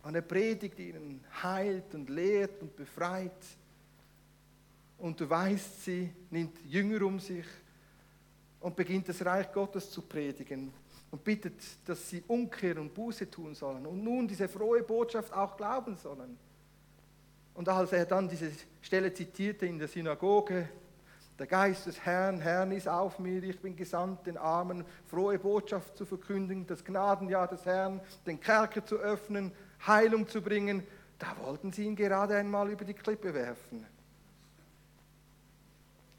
Und 0.04 0.16
er 0.16 0.22
predigt 0.22 0.80
ihnen, 0.80 1.22
heilt 1.44 1.94
und 1.96 2.10
lehrt 2.10 2.62
und 2.62 2.78
befreit. 2.78 3.44
unterweist 5.00 5.84
sie, 5.84 6.10
nimmt 6.30 6.58
Jünger 6.66 7.06
um 7.06 7.20
sich 7.20 7.46
und 8.62 8.74
beginnt 8.78 9.10
das 9.10 9.26
Reich 9.26 9.52
Gottes 9.52 9.92
zu 9.92 10.02
predigen 10.02 10.72
und 11.14 11.24
bittet, 11.24 11.62
dass 11.86 12.10
sie 12.10 12.24
Umkehr 12.28 12.76
und 12.80 12.92
Buße 12.92 13.30
tun 13.30 13.54
sollen 13.54 13.86
und 13.86 14.04
nun 14.04 14.28
diese 14.28 14.48
frohe 14.48 14.82
Botschaft 14.82 15.32
auch 15.32 15.56
glauben 15.56 15.96
sollen. 15.96 16.40
Und 17.54 17.70
als 17.70 17.92
er 17.92 18.08
dann 18.08 18.28
diese 18.28 18.50
Stelle 18.82 19.14
zitierte 19.14 19.68
in 19.68 19.78
der 19.78 19.88
Synagoge, 19.88 20.68
der 21.38 21.46
Geist 21.46 21.86
des 21.86 22.00
Herrn, 22.04 22.42
Herrn 22.42 22.72
ist 22.72 22.88
auf 22.88 23.20
mir, 23.20 23.44
ich 23.44 23.60
bin 23.60 23.76
gesandt, 23.76 24.26
den 24.26 24.38
Armen 24.38 24.84
frohe 25.06 25.38
Botschaft 25.38 25.96
zu 25.98 26.04
verkündigen, 26.04 26.66
das 26.66 26.84
Gnadenjahr 26.84 27.48
des 27.48 27.64
Herrn, 27.64 28.02
den 28.26 28.40
Kerker 28.40 28.84
zu 28.84 28.96
öffnen, 28.96 29.52
Heilung 29.86 30.28
zu 30.28 30.42
bringen, 30.42 30.82
da 31.20 31.38
wollten 31.46 31.72
sie 31.72 31.84
ihn 31.84 31.96
gerade 31.96 32.36
einmal 32.38 32.72
über 32.72 32.86
die 32.86 32.96
Klippe 32.96 33.36
werfen. 33.36 33.86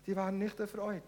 Die 0.07 0.15
waren 0.15 0.39
nicht 0.39 0.61
erfreut. 0.61 1.03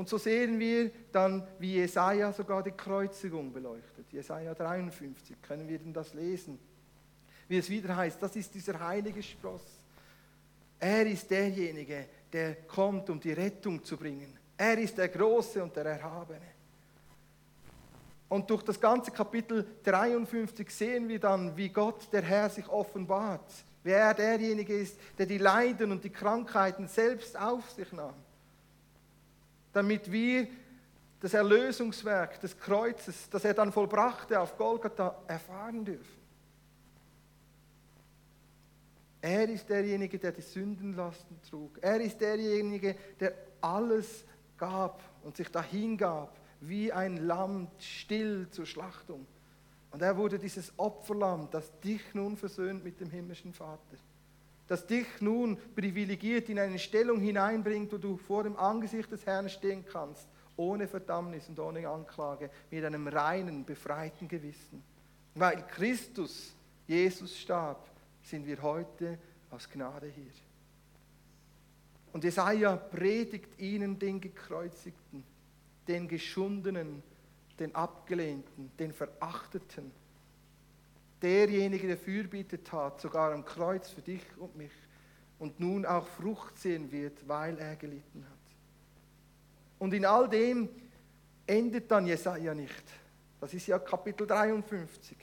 Und 0.00 0.08
so 0.08 0.16
sehen 0.16 0.58
wir 0.58 0.90
dann, 1.12 1.46
wie 1.58 1.74
Jesaja 1.74 2.32
sogar 2.32 2.62
die 2.62 2.70
Kreuzigung 2.70 3.52
beleuchtet. 3.52 4.10
Jesaja 4.10 4.54
53, 4.54 5.36
können 5.42 5.68
wir 5.68 5.78
denn 5.78 5.92
das 5.92 6.14
lesen? 6.14 6.58
Wie 7.46 7.58
es 7.58 7.68
wieder 7.68 7.94
heißt, 7.94 8.22
das 8.22 8.34
ist 8.34 8.54
dieser 8.54 8.80
heilige 8.80 9.22
Spross. 9.22 9.60
Er 10.78 11.06
ist 11.06 11.30
derjenige, 11.30 12.06
der 12.32 12.54
kommt, 12.62 13.10
um 13.10 13.20
die 13.20 13.34
Rettung 13.34 13.84
zu 13.84 13.98
bringen. 13.98 14.38
Er 14.56 14.78
ist 14.78 14.96
der 14.96 15.10
Große 15.10 15.62
und 15.62 15.76
der 15.76 15.84
Erhabene. 15.84 16.48
Und 18.30 18.48
durch 18.48 18.62
das 18.62 18.80
ganze 18.80 19.10
Kapitel 19.10 19.66
53 19.84 20.70
sehen 20.70 21.10
wir 21.10 21.20
dann, 21.20 21.54
wie 21.58 21.68
Gott, 21.68 22.10
der 22.10 22.22
Herr, 22.22 22.48
sich 22.48 22.66
offenbart. 22.70 23.52
Wer 23.82 23.98
er 23.98 24.14
derjenige 24.14 24.78
ist, 24.78 24.96
der 25.18 25.26
die 25.26 25.36
Leiden 25.36 25.92
und 25.92 26.02
die 26.02 26.08
Krankheiten 26.08 26.88
selbst 26.88 27.38
auf 27.38 27.70
sich 27.72 27.92
nahm. 27.92 28.14
Damit 29.72 30.10
wir 30.10 30.48
das 31.20 31.34
Erlösungswerk 31.34 32.40
des 32.40 32.56
Kreuzes, 32.58 33.28
das 33.30 33.44
er 33.44 33.54
dann 33.54 33.72
vollbrachte 33.72 34.40
auf 34.40 34.56
Golgatha, 34.56 35.22
erfahren 35.26 35.84
dürfen. 35.84 36.20
Er 39.20 39.48
ist 39.48 39.68
derjenige, 39.68 40.18
der 40.18 40.32
die 40.32 40.40
Sündenlasten 40.40 41.40
trug. 41.42 41.78
Er 41.82 42.00
ist 42.00 42.20
derjenige, 42.20 42.96
der 43.18 43.34
alles 43.60 44.24
gab 44.56 45.02
und 45.22 45.36
sich 45.36 45.50
dahin 45.50 45.98
gab, 45.98 46.38
wie 46.60 46.90
ein 46.90 47.18
Lamm 47.18 47.68
still 47.78 48.48
zur 48.50 48.64
Schlachtung. 48.64 49.26
Und 49.90 50.02
er 50.02 50.16
wurde 50.16 50.38
dieses 50.38 50.72
Opferlamm, 50.78 51.48
das 51.50 51.78
dich 51.80 52.14
nun 52.14 52.36
versöhnt 52.36 52.82
mit 52.82 53.00
dem 53.00 53.10
himmlischen 53.10 53.52
Vater. 53.52 53.96
Das 54.70 54.86
dich 54.86 55.08
nun 55.18 55.58
privilegiert 55.74 56.48
in 56.48 56.60
eine 56.60 56.78
Stellung 56.78 57.18
hineinbringt, 57.18 57.92
wo 57.92 57.98
du 57.98 58.16
vor 58.16 58.44
dem 58.44 58.56
Angesicht 58.56 59.10
des 59.10 59.26
Herrn 59.26 59.48
stehen 59.48 59.84
kannst, 59.84 60.28
ohne 60.56 60.86
Verdammnis 60.86 61.48
und 61.48 61.58
ohne 61.58 61.88
Anklage, 61.88 62.50
mit 62.70 62.84
einem 62.84 63.08
reinen, 63.08 63.64
befreiten 63.64 64.28
Gewissen. 64.28 64.80
Weil 65.34 65.66
Christus, 65.66 66.54
Jesus 66.86 67.36
starb, 67.36 67.84
sind 68.22 68.46
wir 68.46 68.62
heute 68.62 69.18
aus 69.50 69.68
Gnade 69.68 70.06
hier. 70.06 70.30
Und 72.12 72.22
Jesaja 72.22 72.76
predigt 72.76 73.58
ihnen 73.58 73.98
den 73.98 74.20
Gekreuzigten, 74.20 75.24
den 75.88 76.06
Geschundenen, 76.06 77.02
den 77.58 77.74
Abgelehnten, 77.74 78.70
den 78.78 78.92
Verachteten. 78.92 79.90
Derjenige, 81.22 81.86
der 81.86 81.98
Fürbitte 81.98 82.62
tat, 82.62 83.00
sogar 83.00 83.32
am 83.32 83.44
Kreuz 83.44 83.90
für 83.90 84.02
dich 84.02 84.22
und 84.38 84.56
mich 84.56 84.72
und 85.38 85.58
nun 85.60 85.86
auch 85.86 86.06
Frucht 86.06 86.58
sehen 86.58 86.90
wird, 86.92 87.26
weil 87.28 87.58
er 87.58 87.76
gelitten 87.76 88.24
hat. 88.24 88.38
Und 89.78 89.94
in 89.94 90.04
all 90.04 90.28
dem 90.28 90.68
endet 91.46 91.90
dann 91.90 92.06
Jesaja 92.06 92.54
nicht. 92.54 92.84
Das 93.40 93.54
ist 93.54 93.66
ja 93.66 93.78
Kapitel 93.78 94.26
53, 94.26 95.16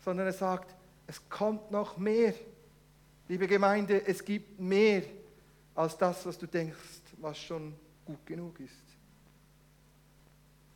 sondern 0.00 0.26
er 0.26 0.32
sagt, 0.32 0.74
es 1.06 1.28
kommt 1.28 1.70
noch 1.70 1.96
mehr. 1.96 2.34
Liebe 3.28 3.46
Gemeinde, 3.46 4.06
es 4.06 4.24
gibt 4.24 4.58
mehr 4.60 5.02
als 5.74 5.96
das, 5.96 6.26
was 6.26 6.36
du 6.36 6.46
denkst, 6.46 7.00
was 7.18 7.38
schon 7.38 7.74
gut 8.04 8.26
genug 8.26 8.58
ist. 8.60 8.89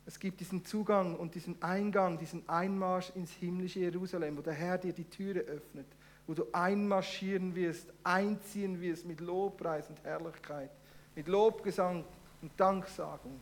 Es 0.05 0.19
gibt 0.19 0.39
diesen 0.39 0.63
Zugang 0.63 1.15
und 1.15 1.33
diesen 1.33 1.61
Eingang, 1.61 2.17
diesen 2.17 2.47
Einmarsch 2.47 3.11
ins 3.15 3.31
himmlische 3.31 3.79
Jerusalem, 3.79 4.37
wo 4.37 4.41
der 4.41 4.53
Herr 4.53 4.77
dir 4.77 4.93
die 4.93 5.09
Türe 5.09 5.39
öffnet, 5.39 5.87
wo 6.27 6.33
du 6.33 6.45
einmarschieren 6.51 7.55
wirst, 7.55 7.91
einziehen 8.03 8.79
wirst 8.81 9.05
mit 9.05 9.19
Lobpreis 9.19 9.89
und 9.89 10.03
Herrlichkeit, 10.03 10.69
mit 11.15 11.27
Lobgesang 11.27 12.03
und 12.41 12.51
Danksagung, 12.57 13.39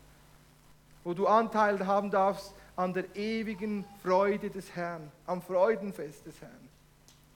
wo 1.04 1.14
du 1.14 1.28
Anteil 1.28 1.86
haben 1.86 2.10
darfst 2.10 2.54
an 2.78 2.94
der 2.94 3.14
ewigen 3.16 3.86
Freude 4.02 4.50
des 4.50 4.74
Herrn, 4.74 5.12
am 5.26 5.42
Freudenfest 5.42 6.26
des 6.26 6.42
Herrn 6.42 6.70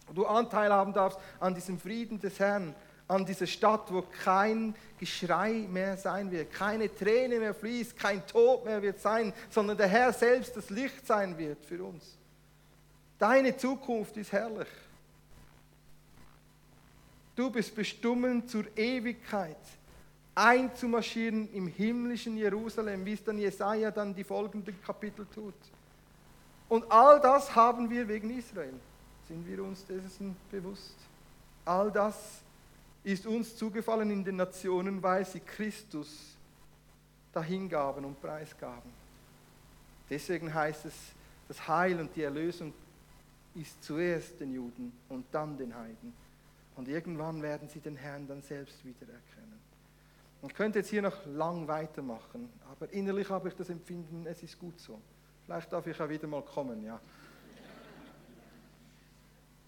wo 0.07 0.13
du 0.13 0.25
Anteil 0.25 0.71
haben 0.71 0.93
darfst 0.93 1.19
an 1.39 1.53
diesem 1.53 1.79
Frieden 1.79 2.19
des 2.19 2.39
Herrn, 2.39 2.73
an 3.07 3.25
dieser 3.25 3.47
Stadt, 3.47 3.91
wo 3.91 4.01
kein 4.23 4.75
Geschrei 4.99 5.65
mehr 5.69 5.95
sein 5.95 6.29
wird, 6.31 6.51
keine 6.51 6.93
Träne 6.93 7.39
mehr 7.39 7.53
fließt, 7.53 7.97
kein 7.97 8.25
Tod 8.27 8.65
mehr 8.65 8.81
wird 8.81 8.99
sein, 8.99 9.33
sondern 9.49 9.77
der 9.77 9.87
Herr 9.87 10.11
selbst 10.11 10.57
das 10.57 10.69
Licht 10.69 11.05
sein 11.05 11.37
wird 11.37 11.63
für 11.63 11.83
uns. 11.83 12.17
Deine 13.17 13.55
Zukunft 13.55 14.17
ist 14.17 14.31
herrlich. 14.31 14.67
Du 17.35 17.49
bist 17.49 17.75
bestimmt 17.75 18.49
zur 18.49 18.65
Ewigkeit 18.75 19.57
einzumarschieren 20.37 21.51
im 21.53 21.67
himmlischen 21.67 22.37
Jerusalem, 22.37 23.05
wie 23.05 23.13
es 23.13 23.23
dann 23.23 23.39
Jesaja 23.39 23.89
dann 23.89 24.13
die 24.13 24.23
folgenden 24.23 24.79
Kapitel 24.83 25.25
tut. 25.33 25.55
Und 26.69 26.91
all 26.91 27.19
das 27.19 27.55
haben 27.55 27.89
wir 27.89 28.07
wegen 28.07 28.37
Israel. 28.37 28.73
Sind 29.27 29.47
wir 29.47 29.63
uns 29.63 29.85
dessen 29.85 30.35
bewusst? 30.51 30.95
All 31.65 31.91
das 31.91 32.41
ist 33.07 33.25
uns 33.25 33.55
zugefallen 33.55 34.11
in 34.11 34.25
den 34.25 34.35
Nationen, 34.35 35.01
weil 35.01 35.25
sie 35.25 35.39
Christus 35.39 36.35
dahingaben 37.31 38.03
und 38.03 38.21
preisgaben. 38.21 38.91
Deswegen 40.09 40.53
heißt 40.53 40.85
es, 40.85 40.93
das 41.47 41.65
Heil 41.69 42.01
und 42.01 42.13
die 42.13 42.23
Erlösung 42.23 42.73
ist 43.55 43.81
zuerst 43.81 44.41
den 44.41 44.53
Juden 44.53 44.91
und 45.07 45.25
dann 45.31 45.57
den 45.57 45.73
Heiden. 45.73 46.13
Und 46.75 46.89
irgendwann 46.89 47.41
werden 47.41 47.69
sie 47.69 47.79
den 47.79 47.95
Herrn 47.95 48.27
dann 48.27 48.41
selbst 48.41 48.83
wiedererkennen. 48.83 49.57
Man 50.41 50.53
könnte 50.53 50.79
jetzt 50.79 50.89
hier 50.89 51.01
noch 51.01 51.25
lang 51.27 51.65
weitermachen, 51.65 52.49
aber 52.69 52.91
innerlich 52.91 53.29
habe 53.29 53.47
ich 53.47 53.55
das 53.55 53.69
Empfinden, 53.69 54.25
es 54.27 54.43
ist 54.43 54.59
gut 54.59 54.79
so. 54.81 54.99
Vielleicht 55.45 55.71
darf 55.71 55.87
ich 55.87 55.97
ja 55.97 56.09
wieder 56.09 56.27
mal 56.27 56.43
kommen, 56.43 56.83
ja. 56.83 56.99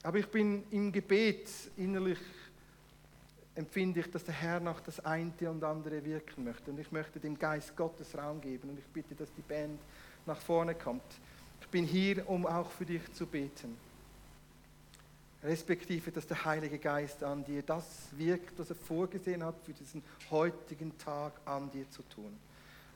Aber 0.04 0.18
ich 0.18 0.28
bin 0.28 0.64
im 0.72 0.92
Gebet 0.92 1.50
innerlich 1.78 2.20
empfinde 3.60 4.00
ich, 4.00 4.10
dass 4.10 4.24
der 4.24 4.34
Herr 4.34 4.62
noch 4.62 4.80
das 4.80 5.04
eine 5.04 5.34
und 5.50 5.64
andere 5.66 6.04
wirken 6.06 6.46
möchte. 6.46 6.72
Und 6.72 6.80
ich 6.80 6.92
möchte 6.94 7.20
dem 7.20 7.38
Geist 7.38 7.76
Gottes 7.76 8.18
Raum 8.18 8.40
geben. 8.40 8.70
Und 8.70 8.80
ich 8.80 8.86
bitte, 8.86 9.14
dass 9.16 9.34
die 9.34 9.42
Band 9.42 9.82
nach 10.26 10.40
vorne 10.40 10.76
kommt. 10.76 11.04
Ich 11.60 11.68
bin 11.68 11.84
hier, 11.84 12.28
um 12.30 12.46
auch 12.46 12.72
für 12.72 12.86
dich 12.86 13.12
zu 13.12 13.26
beten. 13.26 13.78
Respektive, 15.44 16.10
dass 16.10 16.26
der 16.26 16.46
Heilige 16.46 16.80
Geist 16.80 17.22
an 17.22 17.44
dir 17.44 17.62
das 17.62 18.08
wirkt, 18.18 18.58
was 18.58 18.70
er 18.70 18.78
vorgesehen 18.78 19.44
hat, 19.44 19.56
für 19.66 19.74
diesen 19.74 20.04
heutigen 20.32 20.98
Tag 20.98 21.34
an 21.44 21.70
dir 21.70 21.90
zu 21.92 22.02
tun. 22.04 22.38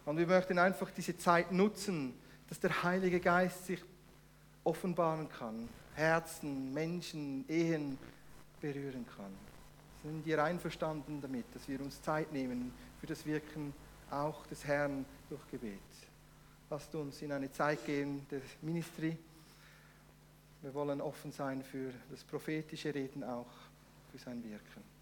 Und 0.06 0.18
wir 0.18 0.28
möchten 0.28 0.58
einfach 0.58 0.92
diese 0.92 1.18
Zeit 1.18 1.52
nutzen, 1.52 2.14
dass 2.48 2.60
der 2.60 2.84
Heilige 2.84 3.20
Geist 3.20 3.66
sich 3.66 3.84
offenbaren 4.64 5.28
kann 5.28 5.68
Herzen, 5.96 6.74
Menschen, 6.74 7.46
Ehen 7.50 7.98
berühren 8.62 9.06
kann. 9.18 9.53
Sind 10.04 10.26
wir 10.26 10.44
einverstanden 10.44 11.22
damit, 11.22 11.46
dass 11.56 11.66
wir 11.70 11.80
uns 11.80 12.02
Zeit 12.02 12.34
nehmen 12.34 12.74
für 13.00 13.08
das 13.08 13.26
Wirken 13.26 13.74
auch 14.12 14.46
des 14.48 14.66
Herrn 14.66 15.06
durch 15.30 15.48
Gebet? 15.50 15.80
Lasst 16.70 16.94
uns 16.94 17.22
in 17.22 17.32
eine 17.32 17.50
Zeit 17.50 17.86
gehen 17.86 18.28
des 18.30 18.44
Ministry. 18.62 19.18
Wir 20.62 20.74
wollen 20.74 21.00
offen 21.00 21.32
sein 21.32 21.64
für 21.64 21.94
das 22.12 22.22
prophetische 22.26 22.94
Reden 22.94 23.24
auch, 23.24 23.48
für 24.12 24.18
sein 24.18 24.44
Wirken. 24.44 24.93